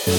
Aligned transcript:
Welcome 0.00 0.16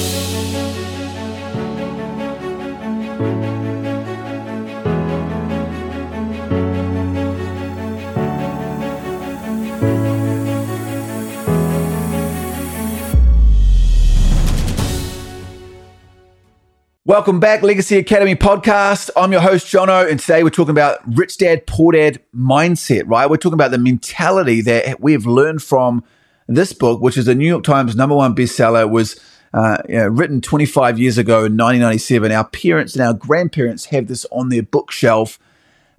back, 17.40 17.62
Legacy 17.62 17.98
Academy 17.98 18.36
podcast. 18.36 19.10
I'm 19.16 19.32
your 19.32 19.40
host, 19.40 19.66
Jono, 19.66 20.08
and 20.08 20.20
today 20.20 20.44
we're 20.44 20.50
talking 20.50 20.70
about 20.70 21.00
Rich 21.16 21.38
Dad, 21.38 21.66
Poor 21.66 21.90
Dad 21.90 22.22
mindset, 22.32 23.08
right? 23.08 23.28
We're 23.28 23.36
talking 23.36 23.54
about 23.54 23.72
the 23.72 23.78
mentality 23.78 24.60
that 24.60 25.00
we 25.00 25.12
have 25.12 25.26
learned 25.26 25.60
from 25.60 26.04
this 26.46 26.72
book, 26.72 27.00
which 27.00 27.16
is 27.16 27.26
a 27.26 27.34
New 27.34 27.48
York 27.48 27.64
Times 27.64 27.96
number 27.96 28.14
one 28.14 28.36
bestseller, 28.36 28.88
was 28.88 29.18
uh, 29.54 29.78
you 29.88 29.96
know, 29.96 30.08
written 30.08 30.40
25 30.40 30.98
years 30.98 31.18
ago 31.18 31.38
in 31.38 31.56
1997. 31.56 32.32
Our 32.32 32.44
parents 32.48 32.94
and 32.94 33.04
our 33.04 33.14
grandparents 33.14 33.86
have 33.86 34.06
this 34.06 34.24
on 34.32 34.48
their 34.48 34.62
bookshelf, 34.62 35.38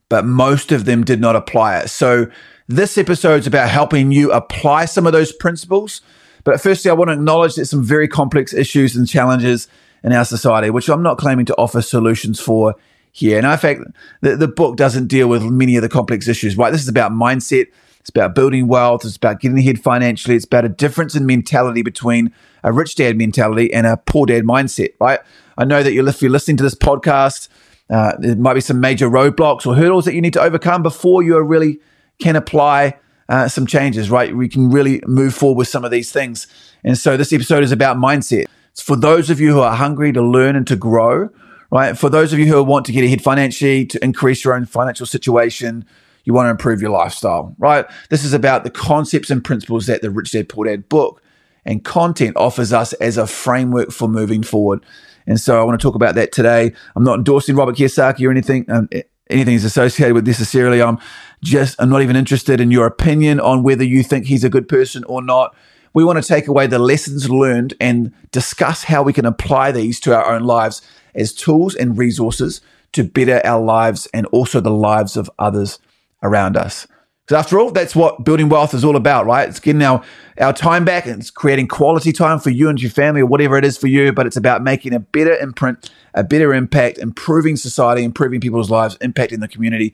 but 0.10 0.26
most 0.26 0.72
of 0.72 0.86
them 0.86 1.04
did 1.04 1.20
not 1.20 1.36
apply 1.36 1.80
it. 1.80 1.90
So 1.90 2.28
this 2.68 2.98
episode 2.98 3.42
is 3.42 3.48
about 3.48 3.70
helping 3.70 4.12
you 4.12 4.32
apply 4.32 4.86
some 4.86 5.06
of 5.06 5.14
those 5.14 5.32
principles. 5.32 6.02
But 6.44 6.60
firstly, 6.60 6.92
I 6.92 6.94
want 6.94 7.10
to 7.10 7.14
acknowledge 7.14 7.56
that 7.56 7.66
some 7.66 7.84
very 7.84 8.08
complex 8.08 8.54
issues 8.54 8.96
and 8.96 9.08
challenges 9.08 9.68
in 10.04 10.12
our 10.12 10.26
society, 10.26 10.70
which 10.70 10.90
I'm 10.90 11.04
not 11.04 11.18
claiming 11.18 11.46
to 11.46 11.56
offer 11.56 11.82
solutions 11.82 12.40
for 12.40 12.76
here. 13.12 13.38
And 13.38 13.48
in 13.48 13.58
fact, 13.58 13.82
the, 14.22 14.36
the 14.36 14.48
book 14.48 14.76
doesn't 14.76 15.08
deal 15.08 15.30
with 15.30 15.44
many 15.44 15.76
of 15.78 15.82
the 15.82 15.90
complex 15.90 16.28
issues, 16.28 16.58
right? 16.58 16.72
This 16.72 16.82
is 16.82 16.90
about 16.90 17.12
mindset. 17.12 17.68
It's 18.00 18.10
about 18.10 18.36
building 18.36 18.68
wealth. 18.68 19.06
It's 19.06 19.16
about 19.16 19.40
getting 19.40 19.58
ahead 19.58 19.80
financially. 19.80 20.36
It's 20.36 20.46
about 20.46 20.66
a 20.66 20.70
difference 20.70 21.16
in 21.16 21.26
mentality 21.26 21.84
between 21.84 22.34
a 22.64 22.72
rich 22.72 22.96
dad 22.96 23.18
mentality 23.18 23.74
and 23.74 23.86
a 23.86 23.98
poor 23.98 24.26
dad 24.26 24.44
mindset, 24.44 24.94
right? 25.00 25.20
I 25.58 25.66
know 25.66 25.84
that 25.84 25.94
you're, 25.94 26.08
if 26.08 26.22
you're 26.22 26.32
listening 26.32 26.58
to 26.58 26.64
this 26.64 26.76
podcast, 26.76 27.50
uh, 27.90 28.14
there 28.20 28.36
might 28.36 28.54
be 28.54 28.62
some 28.62 28.80
major 28.80 29.10
roadblocks 29.10 29.66
or 29.66 29.76
hurdles 29.76 30.06
that 30.06 30.14
you 30.14 30.22
need 30.22 30.34
to 30.34 30.42
overcome 30.42 30.84
before 30.84 31.22
you 31.22 31.40
really 31.42 31.80
can 32.20 32.36
apply 32.36 32.98
uh, 33.30 33.48
some 33.48 33.66
changes, 33.66 34.10
right? 34.10 34.36
We 34.36 34.50
can 34.50 34.70
really 34.70 35.02
move 35.08 35.34
forward 35.34 35.58
with 35.58 35.68
some 35.68 35.86
of 35.86 35.92
these 35.92 36.12
things. 36.12 36.48
And 36.84 36.98
so 36.98 37.18
this 37.18 37.34
episode 37.34 37.64
is 37.64 37.72
about 37.72 37.98
mindset. 37.98 38.46
It's 38.72 38.82
for 38.82 38.96
those 38.96 39.30
of 39.30 39.40
you 39.40 39.54
who 39.54 39.60
are 39.62 39.76
hungry 39.76 40.12
to 40.14 40.22
learn 40.22 40.56
and 40.56 40.68
to 40.68 40.76
grow, 40.76 41.30
right? 41.72 41.98
For 41.98 42.10
those 42.10 42.34
of 42.34 42.40
you 42.40 42.46
who 42.46 42.64
want 42.64 42.86
to 42.86 42.92
get 42.92 43.04
ahead 43.04 43.22
financially, 43.22 43.86
to 43.88 44.04
increase 44.04 44.44
your 44.44 44.54
own 44.54 44.66
financial 44.66 45.06
situation, 45.06 45.86
you 46.26 46.34
want 46.34 46.46
to 46.46 46.52
improve 46.52 46.82
your 46.82 46.92
lifestyle, 46.92 47.56
right? 47.58 47.86
This 48.10 48.24
is 48.24 48.34
about 48.34 48.64
the 48.64 48.70
concepts 48.70 49.32
and 49.32 49.44
principles 49.44 49.88
that 49.88 50.04
the 50.04 50.12
Rich 50.12 50.32
Dad 50.34 50.50
Poor 50.50 50.66
Dad 50.66 50.88
book 50.88 51.22
and 51.66 51.84
content 51.84 52.36
offers 52.38 52.74
us 52.74 52.94
as 52.94 53.18
a 53.18 53.28
framework 53.28 53.92
for 53.92 54.08
moving 54.08 54.44
forward. 54.44 54.86
And 55.26 55.40
so 55.40 55.60
I 55.60 55.64
want 55.64 55.80
to 55.80 55.84
talk 55.84 55.96
about 55.96 56.16
that 56.16 56.32
today. 56.32 56.74
I'm 56.96 57.04
not 57.04 57.18
endorsing 57.18 57.56
Robert 57.56 57.76
Kiyosaki 57.76 58.28
or 58.28 58.32
anything, 58.32 58.70
um, 58.70 58.90
anything 59.30 59.56
is 59.56 59.64
associated 59.64 60.14
with 60.14 60.26
this 60.26 60.40
necessarily. 60.40 60.82
I'm 60.82 61.00
just, 61.42 61.82
I'm 61.82 61.90
not 61.90 62.02
even 62.02 62.16
interested 62.16 62.60
in 62.60 62.72
your 62.72 62.86
opinion 62.86 63.40
on 63.40 63.64
whether 63.64 63.84
you 63.84 64.04
think 64.04 64.26
he's 64.26 64.44
a 64.44 64.50
good 64.50 64.68
person 64.68 65.04
or 65.06 65.22
not. 65.22 65.56
We 65.94 66.04
want 66.04 66.22
to 66.22 66.28
take 66.28 66.48
away 66.48 66.68
the 66.68 66.80
lessons 66.80 67.30
learned 67.30 67.76
and 67.80 68.12
discuss 68.32 68.86
how 68.86 69.04
we 69.04 69.14
can 69.14 69.26
apply 69.26 69.72
these 69.72 70.00
to 70.02 70.16
our 70.16 70.34
own 70.34 70.44
lives 70.44 70.82
as 71.14 71.34
tools 71.34 71.76
and 71.76 71.98
resources 71.98 72.62
to 72.94 73.04
better 73.04 73.42
our 73.46 73.62
lives 73.62 74.08
and 74.14 74.26
also 74.28 74.60
the 74.60 74.72
lives 74.72 75.16
of 75.16 75.30
others 75.38 75.80
around 76.24 76.58
us. 76.58 76.88
Because 77.26 77.46
after 77.46 77.60
all, 77.60 77.72
that's 77.72 77.96
what 77.96 78.26
building 78.26 78.50
wealth 78.50 78.74
is 78.74 78.84
all 78.84 78.98
about, 78.98 79.26
right? 79.26 79.48
It's 79.48 79.60
getting 79.60 79.82
our, 79.82 80.04
our 80.40 80.52
time 80.52 80.84
back 80.84 81.06
and 81.06 81.22
it's 81.22 81.32
creating 81.32 81.70
quality 81.70 82.12
time 82.12 82.40
for 82.40 82.50
you 82.50 82.68
and 82.68 82.82
your 82.82 82.92
family 82.92 83.22
or 83.22 83.26
whatever 83.26 83.58
it 83.58 83.64
is 83.64 83.78
for 83.78 83.88
you, 83.88 84.12
but 84.12 84.28
it's 84.28 84.36
about 84.36 84.62
making 84.62 84.94
a 84.94 85.00
better 85.00 85.34
imprint, 85.36 85.90
a 86.14 86.24
better 86.24 86.54
impact, 86.54 86.98
improving 86.98 87.56
society, 87.56 88.04
improving 88.04 88.42
people's 88.42 88.70
lives, 88.70 88.98
impacting 88.98 89.40
the 89.40 89.48
community 89.48 89.94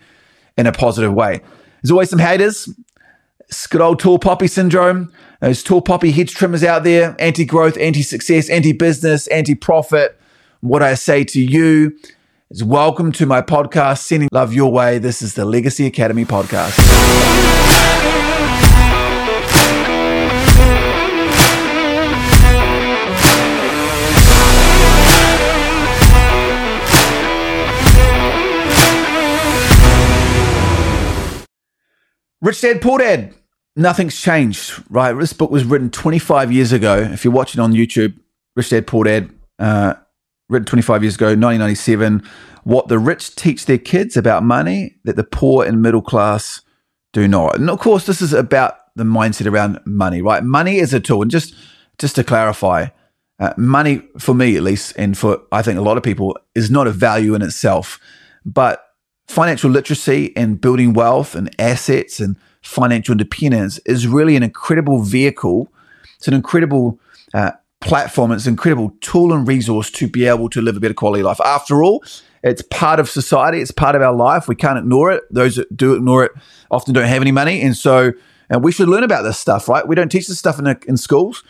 in 0.57 0.65
a 0.65 0.71
positive 0.71 1.13
way. 1.13 1.41
There's 1.83 1.91
always 1.91 2.09
some 2.09 2.19
haters. 2.19 2.67
It's 3.41 3.67
good 3.67 3.81
old 3.81 3.99
tall 3.99 4.17
poppy 4.17 4.47
syndrome. 4.47 5.13
Those 5.39 5.61
tall 5.61 5.81
poppy 5.81 6.11
hedge 6.11 6.33
trimmers 6.33 6.63
out 6.63 6.83
there, 6.83 7.15
anti 7.19 7.45
growth, 7.45 7.77
anti 7.77 8.01
success, 8.01 8.49
anti 8.49 8.73
business, 8.73 9.27
anti 9.27 9.53
profit. 9.53 10.19
What 10.61 10.81
I 10.81 10.95
say 10.95 11.23
to 11.25 11.39
you 11.39 11.97
is 12.51 12.63
welcome 12.63 13.11
to 13.11 13.25
my 13.25 13.41
podcast, 13.41 13.99
Sending 13.99 14.29
Love 14.31 14.53
Your 14.53 14.71
Way. 14.71 14.97
This 14.97 15.21
is 15.21 15.35
the 15.35 15.45
Legacy 15.45 15.85
Academy 15.85 16.25
podcast. 16.25 16.77
Rich 32.41 32.61
Dad 32.61 32.81
Poor 32.81 32.99
Dad 32.99 33.35
nothing's 33.75 34.19
changed, 34.19 34.83
right? 34.89 35.13
This 35.13 35.33
book 35.33 35.51
was 35.51 35.63
written 35.63 35.89
25 35.89 36.51
years 36.51 36.71
ago. 36.71 36.97
If 36.97 37.23
you're 37.23 37.33
watching 37.33 37.61
on 37.61 37.73
YouTube, 37.73 38.17
Rich 38.55 38.69
Dad 38.71 38.87
Poor 38.87 39.05
Dad, 39.05 39.29
uh, 39.57 39.93
written 40.49 40.65
25 40.65 41.03
years 41.03 41.15
ago, 41.15 41.27
1997. 41.27 42.23
What 42.63 42.87
the 42.87 42.99
rich 42.99 43.35
teach 43.35 43.65
their 43.65 43.77
kids 43.77 44.17
about 44.17 44.43
money 44.43 44.95
that 45.05 45.15
the 45.15 45.23
poor 45.23 45.65
and 45.65 45.81
middle 45.81 46.01
class 46.01 46.61
do 47.13 47.27
not. 47.27 47.57
And 47.57 47.69
of 47.69 47.79
course, 47.79 48.05
this 48.05 48.21
is 48.21 48.33
about 48.33 48.75
the 48.95 49.03
mindset 49.03 49.51
around 49.51 49.79
money, 49.85 50.21
right? 50.21 50.43
Money 50.43 50.77
is 50.77 50.93
a 50.93 50.99
tool. 50.99 51.21
And 51.21 51.31
just, 51.31 51.55
just 51.97 52.15
to 52.15 52.23
clarify, 52.23 52.87
uh, 53.39 53.53
money 53.57 54.01
for 54.17 54.35
me 54.35 54.57
at 54.57 54.63
least, 54.63 54.93
and 54.97 55.17
for 55.17 55.41
I 55.51 55.61
think 55.61 55.79
a 55.79 55.81
lot 55.81 55.97
of 55.97 56.03
people, 56.03 56.37
is 56.55 56.69
not 56.69 56.87
a 56.87 56.91
value 56.91 57.33
in 57.35 57.41
itself. 57.41 57.99
But 58.45 58.83
financial 59.27 59.69
literacy 59.69 60.35
and 60.35 60.59
building 60.59 60.93
wealth 60.93 61.35
and 61.35 61.49
assets 61.59 62.19
and 62.19 62.35
financial 62.61 63.13
independence 63.13 63.79
is 63.85 64.07
really 64.07 64.35
an 64.35 64.43
incredible 64.43 65.01
vehicle. 65.01 65.71
It's 66.17 66.27
an 66.27 66.33
incredible 66.33 66.99
uh, 67.33 67.51
platform. 67.81 68.31
It's 68.31 68.45
an 68.45 68.53
incredible 68.53 68.93
tool 69.01 69.33
and 69.33 69.47
resource 69.47 69.89
to 69.91 70.07
be 70.07 70.25
able 70.25 70.49
to 70.49 70.61
live 70.61 70.77
a 70.77 70.79
better 70.79 70.93
quality 70.93 71.23
life. 71.23 71.39
After 71.41 71.83
all, 71.83 72.03
it's 72.43 72.61
part 72.61 72.99
of 72.99 73.09
society. 73.09 73.61
It's 73.61 73.71
part 73.71 73.95
of 73.95 74.01
our 74.01 74.13
life. 74.13 74.47
We 74.47 74.55
can't 74.55 74.77
ignore 74.77 75.11
it. 75.11 75.23
Those 75.31 75.55
that 75.55 75.75
do 75.75 75.93
ignore 75.93 76.23
it 76.25 76.31
often 76.71 76.93
don't 76.93 77.07
have 77.07 77.21
any 77.21 77.31
money, 77.31 77.61
and 77.61 77.75
so 77.75 78.13
and 78.49 78.63
we 78.63 78.71
should 78.71 78.89
learn 78.89 79.03
about 79.03 79.23
this 79.23 79.37
stuff, 79.37 79.67
right? 79.67 79.87
We 79.87 79.95
don't 79.95 80.09
teach 80.09 80.27
this 80.27 80.39
stuff 80.39 80.59
in, 80.59 80.67
in 80.87 80.97
schools. 80.97 81.43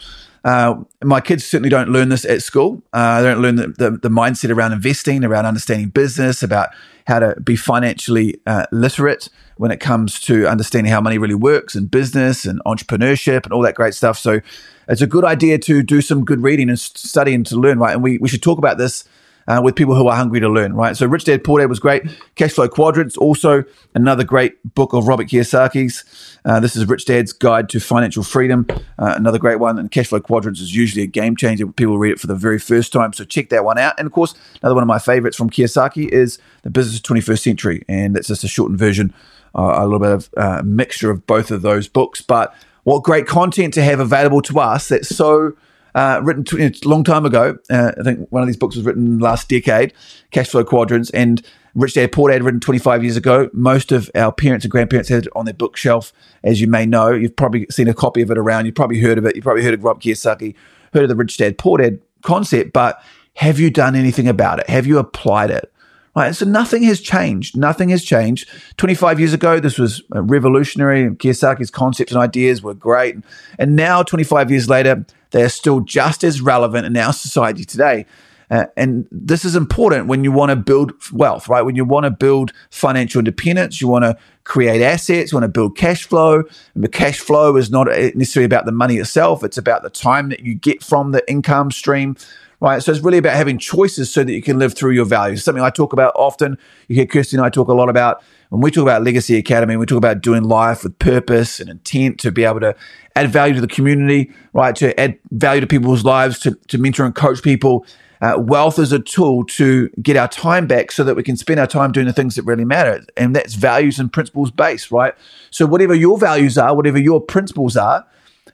Uh, 0.44 0.75
my 1.03 1.19
kids 1.19 1.45
certainly 1.45 1.69
don't 1.69 1.89
learn 1.89 2.09
this 2.09 2.25
at 2.25 2.41
school. 2.41 2.81
Uh, 2.94 3.22
they 3.22 3.27
don't 3.27 3.41
learn 3.41 3.55
the, 3.55 3.67
the, 3.67 3.91
the, 3.91 4.09
mindset 4.09 4.50
around 4.50 4.72
investing, 4.72 5.23
around 5.25 5.45
understanding 5.45 5.89
business, 5.89 6.41
about 6.41 6.69
how 7.07 7.19
to 7.19 7.39
be 7.41 7.55
financially 7.55 8.39
uh, 8.45 8.66
literate 8.72 9.29
when 9.57 9.72
it 9.72 9.79
comes 9.81 10.19
to 10.22 10.47
understanding 10.47 10.91
how 10.91 11.01
money 11.01 11.17
really 11.17 11.35
works 11.35 11.75
and 11.75 11.91
business 11.91 12.45
and 12.45 12.61
entrepreneurship 12.66 13.44
and 13.44 13.51
all 13.51 13.61
that 13.61 13.75
great 13.75 13.94
stuff. 13.94 14.17
So 14.17 14.39
it's 14.88 15.01
a 15.01 15.07
good 15.07 15.25
idea 15.25 15.57
to 15.59 15.83
do 15.83 16.01
some 16.01 16.23
good 16.23 16.41
reading 16.41 16.69
and 16.69 16.79
study 16.79 17.33
and 17.33 17.45
to 17.47 17.57
learn, 17.57 17.77
right? 17.77 17.94
And 17.94 18.01
we, 18.01 18.17
we 18.19 18.29
should 18.29 18.41
talk 18.41 18.57
about 18.57 18.77
this 18.77 19.03
uh, 19.49 19.59
with 19.61 19.75
people 19.75 19.95
who 19.95 20.07
are 20.07 20.15
hungry 20.15 20.39
to 20.39 20.47
learn, 20.47 20.73
right? 20.73 20.95
So 20.95 21.07
Rich 21.07 21.25
Dad 21.25 21.43
Poor 21.43 21.59
Dad 21.59 21.69
was 21.69 21.79
great. 21.79 22.03
Cash 22.35 22.51
Flow 22.51 22.69
Quadrants, 22.69 23.17
also 23.17 23.63
another 23.95 24.23
great 24.23 24.75
book 24.75 24.93
of 24.93 25.07
Robert 25.07 25.27
Kiyosaki's. 25.27 26.37
Uh, 26.45 26.59
this 26.59 26.75
is 26.75 26.87
Rich 26.87 27.05
Dad's 27.05 27.33
Guide 27.33 27.67
to 27.69 27.79
Financial 27.79 28.21
Freedom, 28.21 28.67
uh, 28.69 29.15
another 29.17 29.39
great 29.39 29.59
one. 29.59 29.79
And 29.79 29.89
Cash 29.89 30.07
Flow 30.07 30.19
Quadrants 30.19 30.61
is 30.61 30.75
usually 30.75 31.03
a 31.03 31.07
game 31.07 31.35
changer. 31.35 31.65
People 31.67 31.97
read 31.97 32.11
it 32.11 32.19
for 32.19 32.27
the 32.27 32.35
very 32.35 32.59
first 32.59 32.93
time, 32.93 33.11
so 33.11 33.25
check 33.25 33.49
that 33.49 33.65
one 33.65 33.79
out. 33.79 33.95
And 33.97 34.05
of 34.05 34.11
course, 34.11 34.35
another 34.61 34.75
one 34.75 34.83
of 34.83 34.88
my 34.88 34.99
favorites 34.99 35.35
from 35.35 35.49
Kiyosaki 35.49 36.07
is 36.09 36.38
The 36.61 36.69
Business 36.69 36.97
of 36.97 37.03
21st 37.03 37.39
Century, 37.39 37.83
and 37.89 38.15
it's 38.15 38.27
just 38.27 38.43
a 38.43 38.47
shortened 38.47 38.77
version, 38.77 39.13
uh, 39.55 39.73
a 39.77 39.83
little 39.83 39.99
bit 39.99 40.11
of 40.11 40.29
uh, 40.38 40.61
mixture 40.63 41.09
of 41.09 41.25
both 41.25 41.49
of 41.49 41.63
those 41.63 41.88
books. 41.88 42.21
But 42.21 42.53
what 42.83 43.03
great 43.03 43.25
content 43.25 43.73
to 43.73 43.83
have 43.83 43.99
available 43.99 44.43
to 44.43 44.59
us 44.59 44.89
that's 44.89 45.09
so 45.09 45.53
uh, 45.95 46.22
written 46.23 46.45
a 46.61 46.88
long 46.88 47.03
time 47.03 47.25
ago. 47.25 47.57
Uh, 47.69 47.91
I 48.00 48.03
think 48.03 48.27
one 48.31 48.41
of 48.41 48.47
these 48.47 48.57
books 48.57 48.75
was 48.75 48.86
written 48.86 49.19
last 49.19 49.50
decade, 49.50 49.94
Cash 50.31 50.50
Flow 50.50 50.63
Quadrants, 50.63 51.09
and 51.12 51.41
Rich 51.75 51.94
Dad 51.94 52.12
Poor 52.12 52.31
Dad 52.31 52.44
written 52.44 52.59
25 52.59 53.03
years 53.03 53.18
ago. 53.18 53.50
Most 53.53 53.91
of 53.91 54.09
our 54.15 54.31
parents 54.31 54.65
and 54.65 54.71
grandparents 54.71 55.09
had 55.09 55.25
it 55.25 55.33
on 55.36 55.45
their 55.45 55.53
bookshelf, 55.53 56.12
as 56.44 56.59
you 56.59 56.68
may 56.68 56.86
know. 56.86 57.12
You've 57.12 57.36
probably 57.36 57.68
seen 57.69 57.88
a 57.88 57.94
copy 57.94 58.21
of 58.21 58.31
it 58.31 58.38
around. 58.38 58.65
You've 58.65 58.75
probably 58.75 59.00
heard 59.00 59.18
of 59.18 59.25
it. 59.25 59.36
You've 59.36 59.44
probably 59.44 59.63
heard 59.63 59.74
of 59.74 59.83
Rob 59.83 60.01
Kiyosaki, 60.01 60.56
heard 60.94 61.03
of 61.03 61.09
the 61.09 61.15
Rich 61.15 61.38
Dad 61.38 61.57
Poor 61.57 61.77
Dad 61.77 62.00
concept, 62.21 62.74
but 62.74 63.01
have 63.36 63.59
you 63.59 63.69
done 63.69 63.95
anything 63.95 64.27
about 64.27 64.59
it? 64.59 64.69
Have 64.69 64.86
you 64.86 64.97
applied 64.97 65.51
it? 65.51 65.71
Right. 66.15 66.36
So 66.36 66.45
nothing 66.45 66.83
has 66.83 67.00
changed. 67.00 67.56
Nothing 67.56 67.89
has 67.89 68.03
changed. 68.03 68.50
25 68.77 69.19
years 69.19 69.31
ago, 69.31 69.59
this 69.59 69.77
was 69.77 70.01
revolutionary. 70.09 71.09
Kiyosaki's 71.12 71.71
concepts 71.71 72.12
and 72.12 72.21
ideas 72.21 72.62
were 72.62 72.74
great. 72.74 73.15
And 73.57 73.75
now, 73.75 74.03
25 74.03 74.51
years 74.51 74.68
later, 74.68 75.06
they 75.31 75.43
are 75.43 75.49
still 75.49 75.79
just 75.81 76.23
as 76.23 76.41
relevant 76.41 76.85
in 76.85 76.97
our 76.97 77.13
society 77.13 77.65
today. 77.65 78.05
Uh, 78.51 78.65
and 78.75 79.07
this 79.11 79.45
is 79.45 79.55
important 79.55 80.07
when 80.07 80.23
you 80.23 80.31
want 80.31 80.49
to 80.49 80.55
build 80.55 80.91
wealth, 81.13 81.47
right? 81.47 81.61
When 81.61 81.75
you 81.75 81.85
want 81.85 82.05
to 82.05 82.11
build 82.11 82.51
financial 82.71 83.19
independence, 83.19 83.79
you 83.79 83.87
want 83.87 84.05
to 84.05 84.17
create 84.43 84.81
assets, 84.81 85.31
you 85.31 85.35
want 85.35 85.43
to 85.43 85.59
build 85.59 85.77
cash 85.77 86.05
flow. 86.05 86.43
And 86.73 86.83
the 86.83 86.89
cash 86.89 87.19
flow 87.19 87.57
is 87.57 87.69
not 87.69 87.87
necessarily 87.87 88.45
about 88.45 88.65
the 88.65 88.71
money 88.71 88.97
itself, 88.97 89.43
it's 89.43 89.57
about 89.57 89.83
the 89.83 89.89
time 89.91 90.29
that 90.29 90.39
you 90.39 90.55
get 90.55 90.83
from 90.83 91.11
the 91.11 91.29
income 91.29 91.69
stream 91.69 92.15
right? 92.61 92.83
So 92.83 92.91
it's 92.91 93.01
really 93.01 93.17
about 93.17 93.35
having 93.35 93.57
choices 93.57 94.11
so 94.11 94.23
that 94.23 94.31
you 94.31 94.41
can 94.41 94.59
live 94.59 94.73
through 94.73 94.91
your 94.91 95.06
values. 95.06 95.44
Something 95.44 95.63
I 95.63 95.69
talk 95.69 95.94
about 95.94 96.13
often. 96.15 96.57
You 96.88 96.95
hear 96.95 97.06
Kirsty 97.06 97.38
and 97.38 97.45
I 97.45 97.50
talk 97.50 97.67
a 97.67 97.73
lot 97.73 97.89
about 97.89 98.21
when 98.50 98.61
we 98.61 98.71
talk 98.71 98.81
about 98.81 99.03
Legacy 99.03 99.38
Academy, 99.38 99.77
we 99.77 99.85
talk 99.85 99.97
about 99.97 100.21
doing 100.21 100.44
life 100.44 100.83
with 100.83 100.97
purpose 101.00 101.59
and 101.59 101.69
intent 101.69 102.19
to 102.21 102.31
be 102.31 102.44
able 102.44 102.59
to 102.61 102.75
add 103.15 103.29
value 103.29 103.53
to 103.53 103.61
the 103.61 103.67
community, 103.67 104.31
right? 104.53 104.75
To 104.77 105.00
add 105.00 105.19
value 105.31 105.61
to 105.61 105.67
people's 105.67 106.03
lives, 106.03 106.39
to, 106.39 106.56
to 106.67 106.77
mentor 106.77 107.06
and 107.06 107.13
coach 107.13 107.44
people. 107.44 107.85
Uh, 108.21 108.35
wealth 108.38 108.79
is 108.79 108.91
a 108.91 109.00
tool 109.00 109.45
to 109.45 109.88
get 110.01 110.17
our 110.17 110.27
time 110.27 110.67
back 110.67 110.91
so 110.91 111.05
that 111.05 111.15
we 111.15 111.23
can 111.23 111.38
spend 111.38 111.59
our 111.59 111.67
time 111.67 111.91
doing 111.91 112.05
the 112.05 112.12
things 112.12 112.35
that 112.35 112.44
really 112.44 112.65
matter. 112.65 113.01
And 113.15 113.33
that's 113.33 113.53
values 113.53 113.97
and 113.97 114.12
principles 114.12 114.51
based, 114.51 114.91
right? 114.91 115.13
So, 115.51 115.65
whatever 115.65 115.95
your 115.95 116.17
values 116.17 116.57
are, 116.57 116.75
whatever 116.75 117.00
your 117.00 117.21
principles 117.21 117.77
are, 117.77 118.05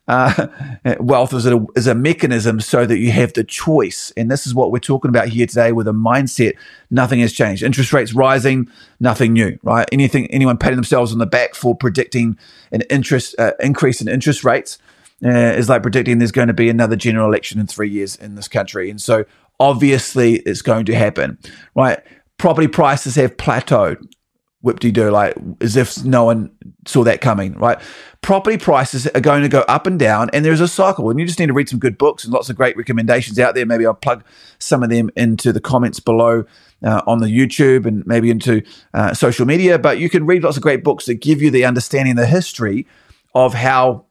uh, 0.07 0.47
wealth 0.99 1.33
is 1.33 1.45
a, 1.45 1.65
is 1.75 1.87
a 1.87 1.95
mechanism 1.95 2.59
so 2.59 2.85
that 2.85 2.99
you 2.99 3.11
have 3.11 3.33
the 3.33 3.43
choice. 3.43 4.11
And 4.15 4.29
this 4.29 4.45
is 4.45 4.53
what 4.53 4.71
we're 4.71 4.79
talking 4.79 5.09
about 5.09 5.29
here 5.29 5.47
today 5.47 5.71
with 5.71 5.87
a 5.87 5.91
mindset. 5.93 6.53
Nothing 6.89 7.19
has 7.19 7.33
changed. 7.33 7.63
Interest 7.63 7.93
rates 7.93 8.13
rising, 8.13 8.69
nothing 8.99 9.33
new, 9.33 9.57
right? 9.63 9.87
Anything, 9.91 10.27
anyone 10.31 10.57
patting 10.57 10.77
themselves 10.77 11.11
on 11.11 11.19
the 11.19 11.25
back 11.25 11.55
for 11.55 11.75
predicting 11.75 12.37
an 12.71 12.81
interest 12.89 13.35
uh, 13.39 13.53
increase 13.59 14.01
in 14.01 14.07
interest 14.07 14.43
rates 14.43 14.77
uh, 15.23 15.29
is 15.29 15.69
like 15.69 15.81
predicting 15.81 16.19
there's 16.19 16.31
going 16.31 16.47
to 16.47 16.53
be 16.53 16.69
another 16.69 16.95
general 16.95 17.27
election 17.27 17.59
in 17.59 17.67
three 17.67 17.89
years 17.89 18.15
in 18.15 18.35
this 18.35 18.47
country. 18.47 18.89
And 18.89 19.01
so 19.01 19.25
obviously 19.59 20.35
it's 20.39 20.61
going 20.61 20.85
to 20.85 20.95
happen, 20.95 21.37
right? 21.73 21.99
Property 22.37 22.67
prices 22.67 23.15
have 23.15 23.37
plateaued 23.37 24.05
whip 24.65 24.79
de 24.79 24.91
do, 24.91 25.09
like 25.11 25.35
as 25.61 25.77
if 25.77 26.03
no 26.03 26.25
one 26.25 26.51
saw 26.85 27.03
that 27.03 27.21
coming, 27.21 27.53
right? 27.53 27.79
Property 28.21 28.57
prices 28.57 29.05
are 29.07 29.21
going 29.21 29.43
to 29.43 29.49
go 29.49 29.61
up 29.67 29.85
and 29.85 29.99
down, 29.99 30.29
and 30.33 30.43
there's 30.43 30.59
a 30.59 30.67
cycle, 30.67 31.09
and 31.09 31.19
you 31.19 31.25
just 31.25 31.39
need 31.39 31.47
to 31.47 31.53
read 31.53 31.69
some 31.69 31.79
good 31.79 31.97
books 31.97 32.23
and 32.23 32.33
lots 32.33 32.49
of 32.49 32.55
great 32.55 32.75
recommendations 32.75 33.39
out 33.39 33.53
there. 33.53 33.65
Maybe 33.65 33.85
I'll 33.85 33.93
plug 33.93 34.23
some 34.57 34.83
of 34.83 34.89
them 34.89 35.11
into 35.15 35.53
the 35.53 35.61
comments 35.61 35.99
below 35.99 36.45
uh, 36.83 37.01
on 37.05 37.19
the 37.19 37.27
YouTube 37.27 37.85
and 37.85 38.05
maybe 38.05 38.31
into 38.31 38.63
uh, 38.93 39.13
social 39.13 39.45
media. 39.45 39.77
But 39.77 39.99
you 39.99 40.09
can 40.09 40.25
read 40.25 40.43
lots 40.43 40.57
of 40.57 40.63
great 40.63 40.83
books 40.83 41.05
that 41.05 41.15
give 41.15 41.41
you 41.41 41.51
the 41.51 41.63
understanding, 41.63 42.15
the 42.15 42.25
history 42.25 42.87
of 43.33 43.53
how 43.53 44.05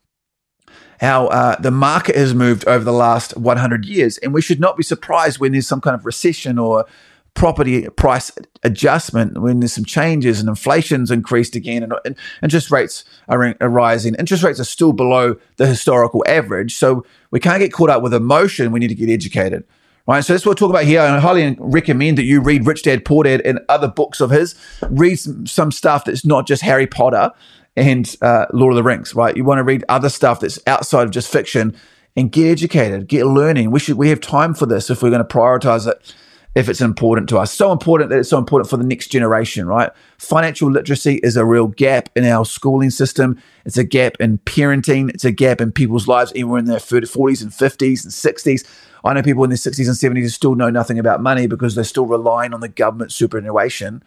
how 1.00 1.26
uh, 1.26 1.60
the 1.60 1.72
market 1.72 2.14
has 2.14 2.34
moved 2.34 2.66
over 2.66 2.84
the 2.84 2.92
last 2.92 3.36
100 3.36 3.84
years. 3.84 4.16
And 4.18 4.32
we 4.32 4.40
should 4.40 4.60
not 4.60 4.76
be 4.76 4.84
surprised 4.84 5.38
when 5.40 5.52
there's 5.52 5.66
some 5.66 5.80
kind 5.80 5.94
of 5.94 6.06
recession 6.06 6.58
or 6.58 6.86
property 7.34 7.88
price 7.90 8.30
adjustment 8.62 9.40
when 9.40 9.60
there's 9.60 9.72
some 9.72 9.84
changes 9.84 10.40
and 10.40 10.48
inflation's 10.48 11.10
increased 11.10 11.56
again 11.56 11.82
and, 11.82 11.92
and 12.04 12.16
interest 12.42 12.70
rates 12.70 13.04
are, 13.28 13.56
are, 13.60 13.68
rising. 13.68 14.14
Interest 14.14 14.42
rates 14.42 14.60
are 14.60 14.64
still 14.64 14.92
below 14.92 15.36
the 15.56 15.66
historical 15.66 16.24
average. 16.28 16.76
So 16.76 17.04
we 17.32 17.40
can't 17.40 17.58
get 17.58 17.72
caught 17.72 17.90
up 17.90 18.02
with 18.02 18.14
emotion. 18.14 18.72
We 18.72 18.80
need 18.80 18.88
to 18.88 18.94
get 18.94 19.10
educated. 19.10 19.64
Right. 20.06 20.22
So 20.22 20.34
that's 20.34 20.44
what 20.44 20.50
we're 20.50 20.66
talking 20.66 20.76
about 20.76 20.84
here. 20.84 21.00
I 21.00 21.18
highly 21.18 21.56
recommend 21.58 22.18
that 22.18 22.24
you 22.24 22.40
read 22.42 22.66
Rich 22.66 22.82
Dad 22.82 23.04
Poor 23.04 23.24
Dad 23.24 23.40
and 23.40 23.58
other 23.68 23.88
books 23.88 24.20
of 24.20 24.30
his. 24.30 24.54
Read 24.90 25.16
some, 25.16 25.46
some 25.46 25.72
stuff 25.72 26.04
that's 26.04 26.26
not 26.26 26.46
just 26.46 26.62
Harry 26.62 26.86
Potter 26.86 27.30
and 27.74 28.14
uh, 28.20 28.46
Lord 28.52 28.72
of 28.72 28.76
the 28.76 28.82
Rings, 28.82 29.14
right? 29.14 29.34
You 29.34 29.44
want 29.44 29.58
to 29.58 29.64
read 29.64 29.82
other 29.88 30.10
stuff 30.10 30.40
that's 30.40 30.58
outside 30.66 31.04
of 31.04 31.10
just 31.10 31.32
fiction 31.32 31.74
and 32.16 32.30
get 32.30 32.46
educated, 32.46 33.08
get 33.08 33.26
learning. 33.26 33.70
We 33.70 33.80
should 33.80 33.96
we 33.96 34.10
have 34.10 34.20
time 34.20 34.54
for 34.54 34.66
this 34.66 34.90
if 34.90 35.02
we're 35.02 35.10
going 35.10 35.26
to 35.26 35.34
prioritize 35.34 35.90
it 35.90 36.14
if 36.54 36.68
it's 36.68 36.80
important 36.80 37.28
to 37.28 37.38
us. 37.38 37.52
So 37.52 37.72
important 37.72 38.10
that 38.10 38.18
it's 38.18 38.28
so 38.28 38.38
important 38.38 38.70
for 38.70 38.76
the 38.76 38.84
next 38.84 39.08
generation, 39.08 39.66
right? 39.66 39.90
Financial 40.18 40.70
literacy 40.70 41.16
is 41.22 41.36
a 41.36 41.44
real 41.44 41.66
gap 41.66 42.08
in 42.14 42.24
our 42.24 42.44
schooling 42.44 42.90
system. 42.90 43.40
It's 43.64 43.76
a 43.76 43.84
gap 43.84 44.16
in 44.20 44.38
parenting. 44.38 45.10
It's 45.10 45.24
a 45.24 45.32
gap 45.32 45.60
in 45.60 45.72
people's 45.72 46.06
lives, 46.06 46.32
even 46.34 46.56
in 46.58 46.64
their 46.66 46.78
40s 46.78 47.42
and 47.42 47.50
50s 47.50 48.04
and 48.04 48.12
60s. 48.12 48.64
I 49.04 49.12
know 49.12 49.22
people 49.22 49.44
in 49.44 49.50
their 49.50 49.56
60s 49.56 49.86
and 49.86 50.16
70s 50.16 50.22
who 50.22 50.28
still 50.28 50.54
know 50.54 50.70
nothing 50.70 50.98
about 50.98 51.20
money 51.20 51.46
because 51.46 51.74
they're 51.74 51.84
still 51.84 52.06
relying 52.06 52.54
on 52.54 52.60
the 52.60 52.68
government 52.68 53.12
superannuation 53.12 54.02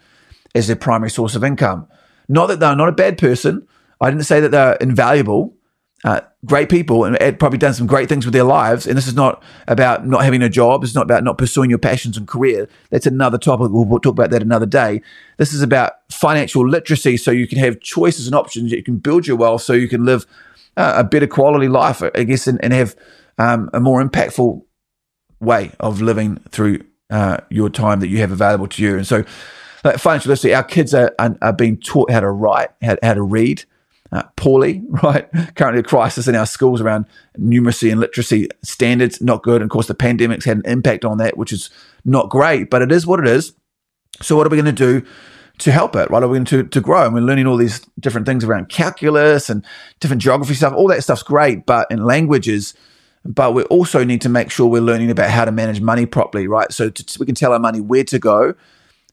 as 0.56 0.68
their 0.68 0.76
primary 0.76 1.10
source 1.10 1.36
of 1.36 1.44
income. 1.44 1.88
Not 2.30 2.48
that 2.48 2.60
they're 2.60 2.76
not 2.76 2.90
a 2.90 2.94
bad 2.94 3.18
person. 3.18 3.68
I 4.00 4.10
didn't 4.10 4.26
say 4.26 4.40
that 4.40 4.52
they're 4.52 4.76
invaluable 4.76 5.56
uh, 6.04 6.22
great 6.46 6.70
people 6.70 7.04
and 7.04 7.18
had 7.20 7.40
probably 7.40 7.58
done 7.58 7.74
some 7.74 7.88
great 7.88 8.08
things 8.08 8.26
with 8.26 8.34
their 8.34 8.44
lives. 8.44 8.86
And 8.86 8.98
this 8.98 9.08
is 9.08 9.16
not 9.16 9.42
about 9.68 10.06
not 10.06 10.24
having 10.24 10.42
a 10.44 10.50
job. 10.50 10.84
It's 10.84 10.94
not 10.94 11.04
about 11.04 11.24
not 11.24 11.38
pursuing 11.38 11.70
your 11.70 11.80
passions 11.80 12.18
and 12.18 12.28
career. 12.28 12.70
That's 12.92 13.08
another 13.08 13.38
topic. 13.38 13.70
We'll 13.72 14.00
talk 14.00 14.12
about 14.12 14.30
that 14.30 14.44
another 14.44 14.68
day. 14.68 15.02
This 15.38 15.54
is 15.54 15.62
about 15.62 15.94
financial 16.12 16.68
literacy 16.68 17.18
so 17.18 17.32
you 17.32 17.48
can 17.48 17.58
have 17.58 17.80
choices 17.80 18.28
and 18.28 18.36
options. 18.36 18.72
You 18.72 18.84
can 18.84 18.98
build 18.98 19.26
your 19.26 19.38
wealth 19.38 19.64
so 19.64 19.74
you 19.74 19.88
can 19.88 20.06
live 20.06 20.26
uh, 20.78 20.94
a 20.98 21.04
better 21.04 21.28
quality 21.28 21.68
life, 21.68 22.04
I 22.04 22.24
guess, 22.24 22.46
and, 22.46 22.64
and 22.64 22.74
have 22.74 22.96
um, 23.40 23.70
a 23.74 23.80
more 23.80 24.04
impactful 24.04 24.64
way 25.40 25.72
of 25.80 26.02
living 26.02 26.38
through 26.50 26.84
uh, 27.10 27.38
your 27.50 27.70
time 27.70 28.00
that 28.02 28.10
you 28.10 28.20
have 28.20 28.32
available 28.32 28.68
to 28.68 28.84
you. 28.84 28.98
And 28.98 29.08
so, 29.08 29.24
like 29.84 29.98
financial 29.98 30.30
literacy, 30.30 30.54
our 30.54 30.64
kids 30.64 30.94
are, 30.94 31.14
are, 31.18 31.36
are 31.42 31.54
being 31.54 31.78
taught 31.78 32.12
how 32.12 32.20
to 32.20 32.30
write, 32.30 32.70
how, 32.82 32.98
how 33.02 33.14
to 33.16 33.24
read 33.24 33.64
uh, 34.12 34.24
poorly, 34.36 34.83
right? 35.04 35.30
Currently, 35.56 35.80
a 35.80 35.83
crisis 35.83 36.27
in 36.27 36.36
our 36.36 36.45
schools 36.45 36.81
around 36.81 37.06
numeracy 37.39 37.92
and 37.92 38.00
literacy 38.00 38.50
standards, 38.63 39.21
not 39.21 39.44
good. 39.44 39.62
And 39.62 39.69
of 39.69 39.74
course, 39.74 39.88
the 39.88 39.95
pandemic's 39.95 40.45
had 40.45 40.57
an 40.57 40.65
impact 40.65 41.06
on 41.06 41.18
that, 41.18 41.38
which 41.38 41.51
is 41.51 41.69
not 42.06 42.30
great, 42.30 42.69
but 42.69 42.81
it 42.81 42.92
is 42.92 43.06
what 43.06 43.19
it 43.19 43.27
is. 43.27 43.54
So, 44.21 44.36
what 44.36 44.48
are 44.48 44.50
we 44.50 44.57
going 44.57 44.65
to 44.65 44.71
do 44.71 45.06
to 45.59 45.71
help 45.71 45.95
it, 45.95 46.09
right? 46.09 46.24
Are 46.24 46.27
we 46.27 46.38
going 46.38 46.45
to, 46.45 46.63
to 46.63 46.81
grow? 46.81 47.06
And 47.06 47.13
we're 47.13 47.21
learning 47.21 47.48
all 47.48 47.57
these 47.57 47.81
different 48.00 48.27
things 48.27 48.44
around 48.44 48.69
calculus 48.69 49.50
and 49.50 49.65
different 50.00 50.21
geography 50.21 50.54
stuff. 50.54 50.74
All 50.74 50.88
that 50.89 51.04
stuff's 51.04 51.24
great, 51.24 51.65
but 51.65 51.88
in 51.89 52.04
languages, 52.04 52.74
but 53.25 53.54
we 53.54 53.63
also 53.63 54.04
need 54.04 54.21
to 54.21 54.30
make 54.30 54.51
sure 54.51 54.68
we're 54.68 54.81
learning 54.81 55.09
about 55.09 55.31
how 55.31 55.45
to 55.45 55.51
manage 55.51 55.81
money 55.81 56.06
properly, 56.06 56.48
right? 56.48 56.71
So 56.71 56.89
to, 56.89 57.19
we 57.19 57.25
can 57.25 57.36
tell 57.36 57.54
our 57.54 57.59
money 57.59 57.81
where 57.81 58.04
to 58.06 58.19
go 58.19 58.54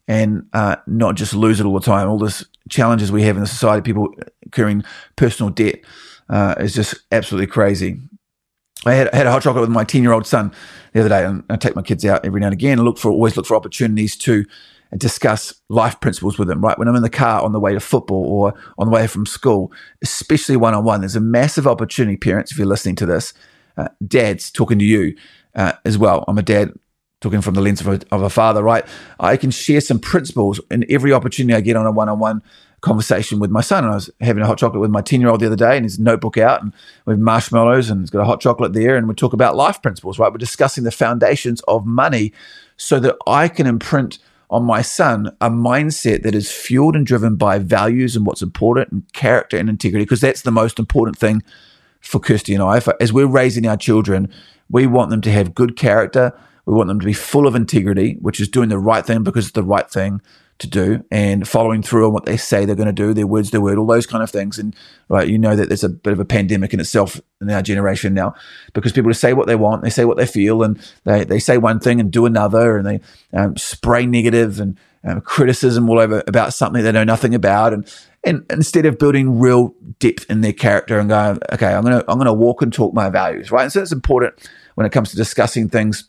and 0.06 0.46
uh, 0.52 0.76
not 0.86 1.14
just 1.14 1.34
lose 1.34 1.60
it 1.60 1.66
all 1.66 1.74
the 1.74 1.80
time. 1.80 2.08
All 2.08 2.18
this 2.18 2.44
challenges 2.68 3.10
we 3.10 3.22
have 3.22 3.36
in 3.36 3.42
the 3.42 3.48
society, 3.48 3.82
people 3.82 4.08
incurring 4.42 4.84
personal 5.16 5.50
debt, 5.50 5.80
uh, 6.28 6.54
is 6.58 6.74
just 6.74 6.94
absolutely 7.12 7.46
crazy. 7.46 8.00
I 8.86 8.94
had, 8.94 9.08
I 9.10 9.16
had 9.16 9.26
a 9.26 9.30
hot 9.30 9.42
chocolate 9.42 9.62
with 9.62 9.70
my 9.70 9.84
10 9.84 10.02
year 10.02 10.12
old 10.12 10.26
son 10.26 10.52
the 10.92 11.00
other 11.00 11.08
day, 11.08 11.24
and 11.24 11.42
I 11.48 11.56
take 11.56 11.76
my 11.76 11.82
kids 11.82 12.04
out 12.04 12.24
every 12.24 12.40
now 12.40 12.48
and 12.48 12.52
again 12.52 12.78
and 12.78 12.84
look 12.84 12.98
for, 12.98 13.10
always 13.10 13.36
look 13.36 13.46
for 13.46 13.56
opportunities 13.56 14.16
to 14.18 14.44
discuss 14.96 15.54
life 15.68 15.98
principles 16.00 16.38
with 16.38 16.48
them, 16.48 16.60
right? 16.60 16.78
When 16.78 16.86
I'm 16.86 16.96
in 16.96 17.02
the 17.02 17.10
car 17.10 17.42
on 17.42 17.52
the 17.52 17.60
way 17.60 17.72
to 17.72 17.80
football 17.80 18.24
or 18.24 18.54
on 18.78 18.86
the 18.86 18.92
way 18.92 19.06
from 19.06 19.26
school, 19.26 19.72
especially 20.02 20.56
one 20.56 20.74
on 20.74 20.84
one, 20.84 21.00
there's 21.00 21.16
a 21.16 21.20
massive 21.20 21.66
opportunity, 21.66 22.16
parents, 22.16 22.52
if 22.52 22.58
you're 22.58 22.66
listening 22.66 22.96
to 22.96 23.06
this, 23.06 23.34
uh, 23.76 23.88
dads 24.06 24.50
talking 24.50 24.78
to 24.78 24.84
you 24.84 25.16
uh, 25.54 25.72
as 25.84 25.98
well. 25.98 26.24
I'm 26.28 26.38
a 26.38 26.42
dad 26.42 26.72
talking 27.24 27.40
from 27.40 27.54
the 27.54 27.60
lens 27.60 27.80
of 27.80 27.88
a, 27.88 28.00
of 28.12 28.22
a 28.22 28.30
father, 28.30 28.62
right? 28.62 28.86
I 29.18 29.36
can 29.36 29.50
share 29.50 29.80
some 29.80 29.98
principles 29.98 30.60
in 30.70 30.84
every 30.88 31.12
opportunity 31.12 31.56
I 31.56 31.60
get 31.60 31.74
on 31.74 31.86
a 31.86 31.90
one 31.90 32.08
on 32.08 32.18
one 32.18 32.42
conversation 32.82 33.38
with 33.40 33.50
my 33.50 33.62
son. 33.62 33.82
And 33.82 33.92
I 33.92 33.96
was 33.96 34.10
having 34.20 34.42
a 34.42 34.46
hot 34.46 34.58
chocolate 34.58 34.80
with 34.80 34.90
my 34.90 35.00
10 35.00 35.20
year 35.20 35.30
old 35.30 35.40
the 35.40 35.46
other 35.46 35.56
day 35.56 35.74
and 35.76 35.84
his 35.84 35.98
notebook 35.98 36.36
out 36.36 36.62
and 36.62 36.72
we 37.06 37.14
have 37.14 37.18
marshmallows 37.18 37.88
and 37.88 38.00
he's 38.00 38.10
got 38.10 38.20
a 38.20 38.26
hot 38.26 38.42
chocolate 38.42 38.74
there. 38.74 38.96
And 38.96 39.08
we 39.08 39.14
talk 39.14 39.32
about 39.32 39.56
life 39.56 39.80
principles, 39.80 40.18
right? 40.18 40.30
We're 40.30 40.36
discussing 40.36 40.84
the 40.84 40.90
foundations 40.90 41.62
of 41.62 41.86
money 41.86 42.32
so 42.76 43.00
that 43.00 43.16
I 43.26 43.48
can 43.48 43.66
imprint 43.66 44.18
on 44.50 44.64
my 44.64 44.82
son 44.82 45.34
a 45.40 45.48
mindset 45.48 46.22
that 46.22 46.34
is 46.34 46.52
fueled 46.52 46.94
and 46.94 47.06
driven 47.06 47.36
by 47.36 47.58
values 47.58 48.14
and 48.14 48.26
what's 48.26 48.42
important 48.42 48.92
and 48.92 49.12
character 49.14 49.56
and 49.56 49.70
integrity, 49.70 50.04
because 50.04 50.20
that's 50.20 50.42
the 50.42 50.52
most 50.52 50.78
important 50.78 51.18
thing 51.18 51.42
for 52.00 52.20
Kirsty 52.20 52.52
and 52.52 52.62
I. 52.62 52.82
As 53.00 53.14
we're 53.14 53.26
raising 53.26 53.66
our 53.66 53.78
children, 53.78 54.30
we 54.68 54.86
want 54.86 55.10
them 55.10 55.22
to 55.22 55.32
have 55.32 55.54
good 55.54 55.76
character 55.76 56.38
we 56.66 56.74
want 56.74 56.88
them 56.88 57.00
to 57.00 57.06
be 57.06 57.12
full 57.12 57.46
of 57.46 57.54
integrity, 57.54 58.16
which 58.20 58.40
is 58.40 58.48
doing 58.48 58.68
the 58.68 58.78
right 58.78 59.04
thing 59.04 59.22
because 59.22 59.46
it's 59.46 59.52
the 59.52 59.62
right 59.62 59.88
thing 59.90 60.20
to 60.58 60.68
do 60.68 61.04
and 61.10 61.48
following 61.48 61.82
through 61.82 62.06
on 62.06 62.12
what 62.12 62.26
they 62.26 62.36
say 62.36 62.64
they're 62.64 62.76
going 62.76 62.86
to 62.86 62.92
do, 62.92 63.12
their 63.12 63.26
words, 63.26 63.50
their 63.50 63.60
word, 63.60 63.76
all 63.76 63.86
those 63.86 64.06
kind 64.06 64.22
of 64.22 64.30
things. 64.30 64.58
And 64.58 64.74
right, 65.08 65.26
you 65.26 65.36
know 65.36 65.56
that 65.56 65.68
there's 65.68 65.82
a 65.82 65.88
bit 65.88 66.12
of 66.12 66.20
a 66.20 66.24
pandemic 66.24 66.72
in 66.72 66.80
itself 66.80 67.20
in 67.40 67.50
our 67.50 67.62
generation 67.62 68.14
now 68.14 68.34
because 68.72 68.92
people 68.92 69.10
just 69.10 69.20
say 69.20 69.32
what 69.32 69.46
they 69.46 69.56
want, 69.56 69.82
they 69.82 69.90
say 69.90 70.04
what 70.04 70.16
they 70.16 70.26
feel, 70.26 70.62
and 70.62 70.80
they, 71.04 71.24
they 71.24 71.40
say 71.40 71.58
one 71.58 71.80
thing 71.80 71.98
and 71.98 72.12
do 72.12 72.24
another, 72.24 72.76
and 72.76 72.86
they 72.86 73.00
um, 73.32 73.56
spray 73.56 74.06
negative 74.06 74.60
and 74.60 74.78
um, 75.02 75.20
criticism 75.20 75.90
all 75.90 75.98
over 75.98 76.22
about 76.28 76.54
something 76.54 76.82
they 76.82 76.92
know 76.92 77.04
nothing 77.04 77.34
about, 77.34 77.72
and 77.72 77.92
and 78.22 78.46
instead 78.48 78.86
of 78.86 78.98
building 78.98 79.38
real 79.38 79.74
depth 79.98 80.30
in 80.30 80.40
their 80.40 80.52
character 80.52 80.98
and 80.98 81.08
going, 81.08 81.38
okay, 81.52 81.74
I'm 81.74 81.82
gonna 81.82 82.04
I'm 82.08 82.16
gonna 82.16 82.32
walk 82.32 82.62
and 82.62 82.72
talk 82.72 82.94
my 82.94 83.10
values, 83.10 83.50
right? 83.50 83.64
And 83.64 83.72
so 83.72 83.82
it's 83.82 83.92
important 83.92 84.48
when 84.76 84.86
it 84.86 84.92
comes 84.92 85.10
to 85.10 85.16
discussing 85.16 85.68
things 85.68 86.08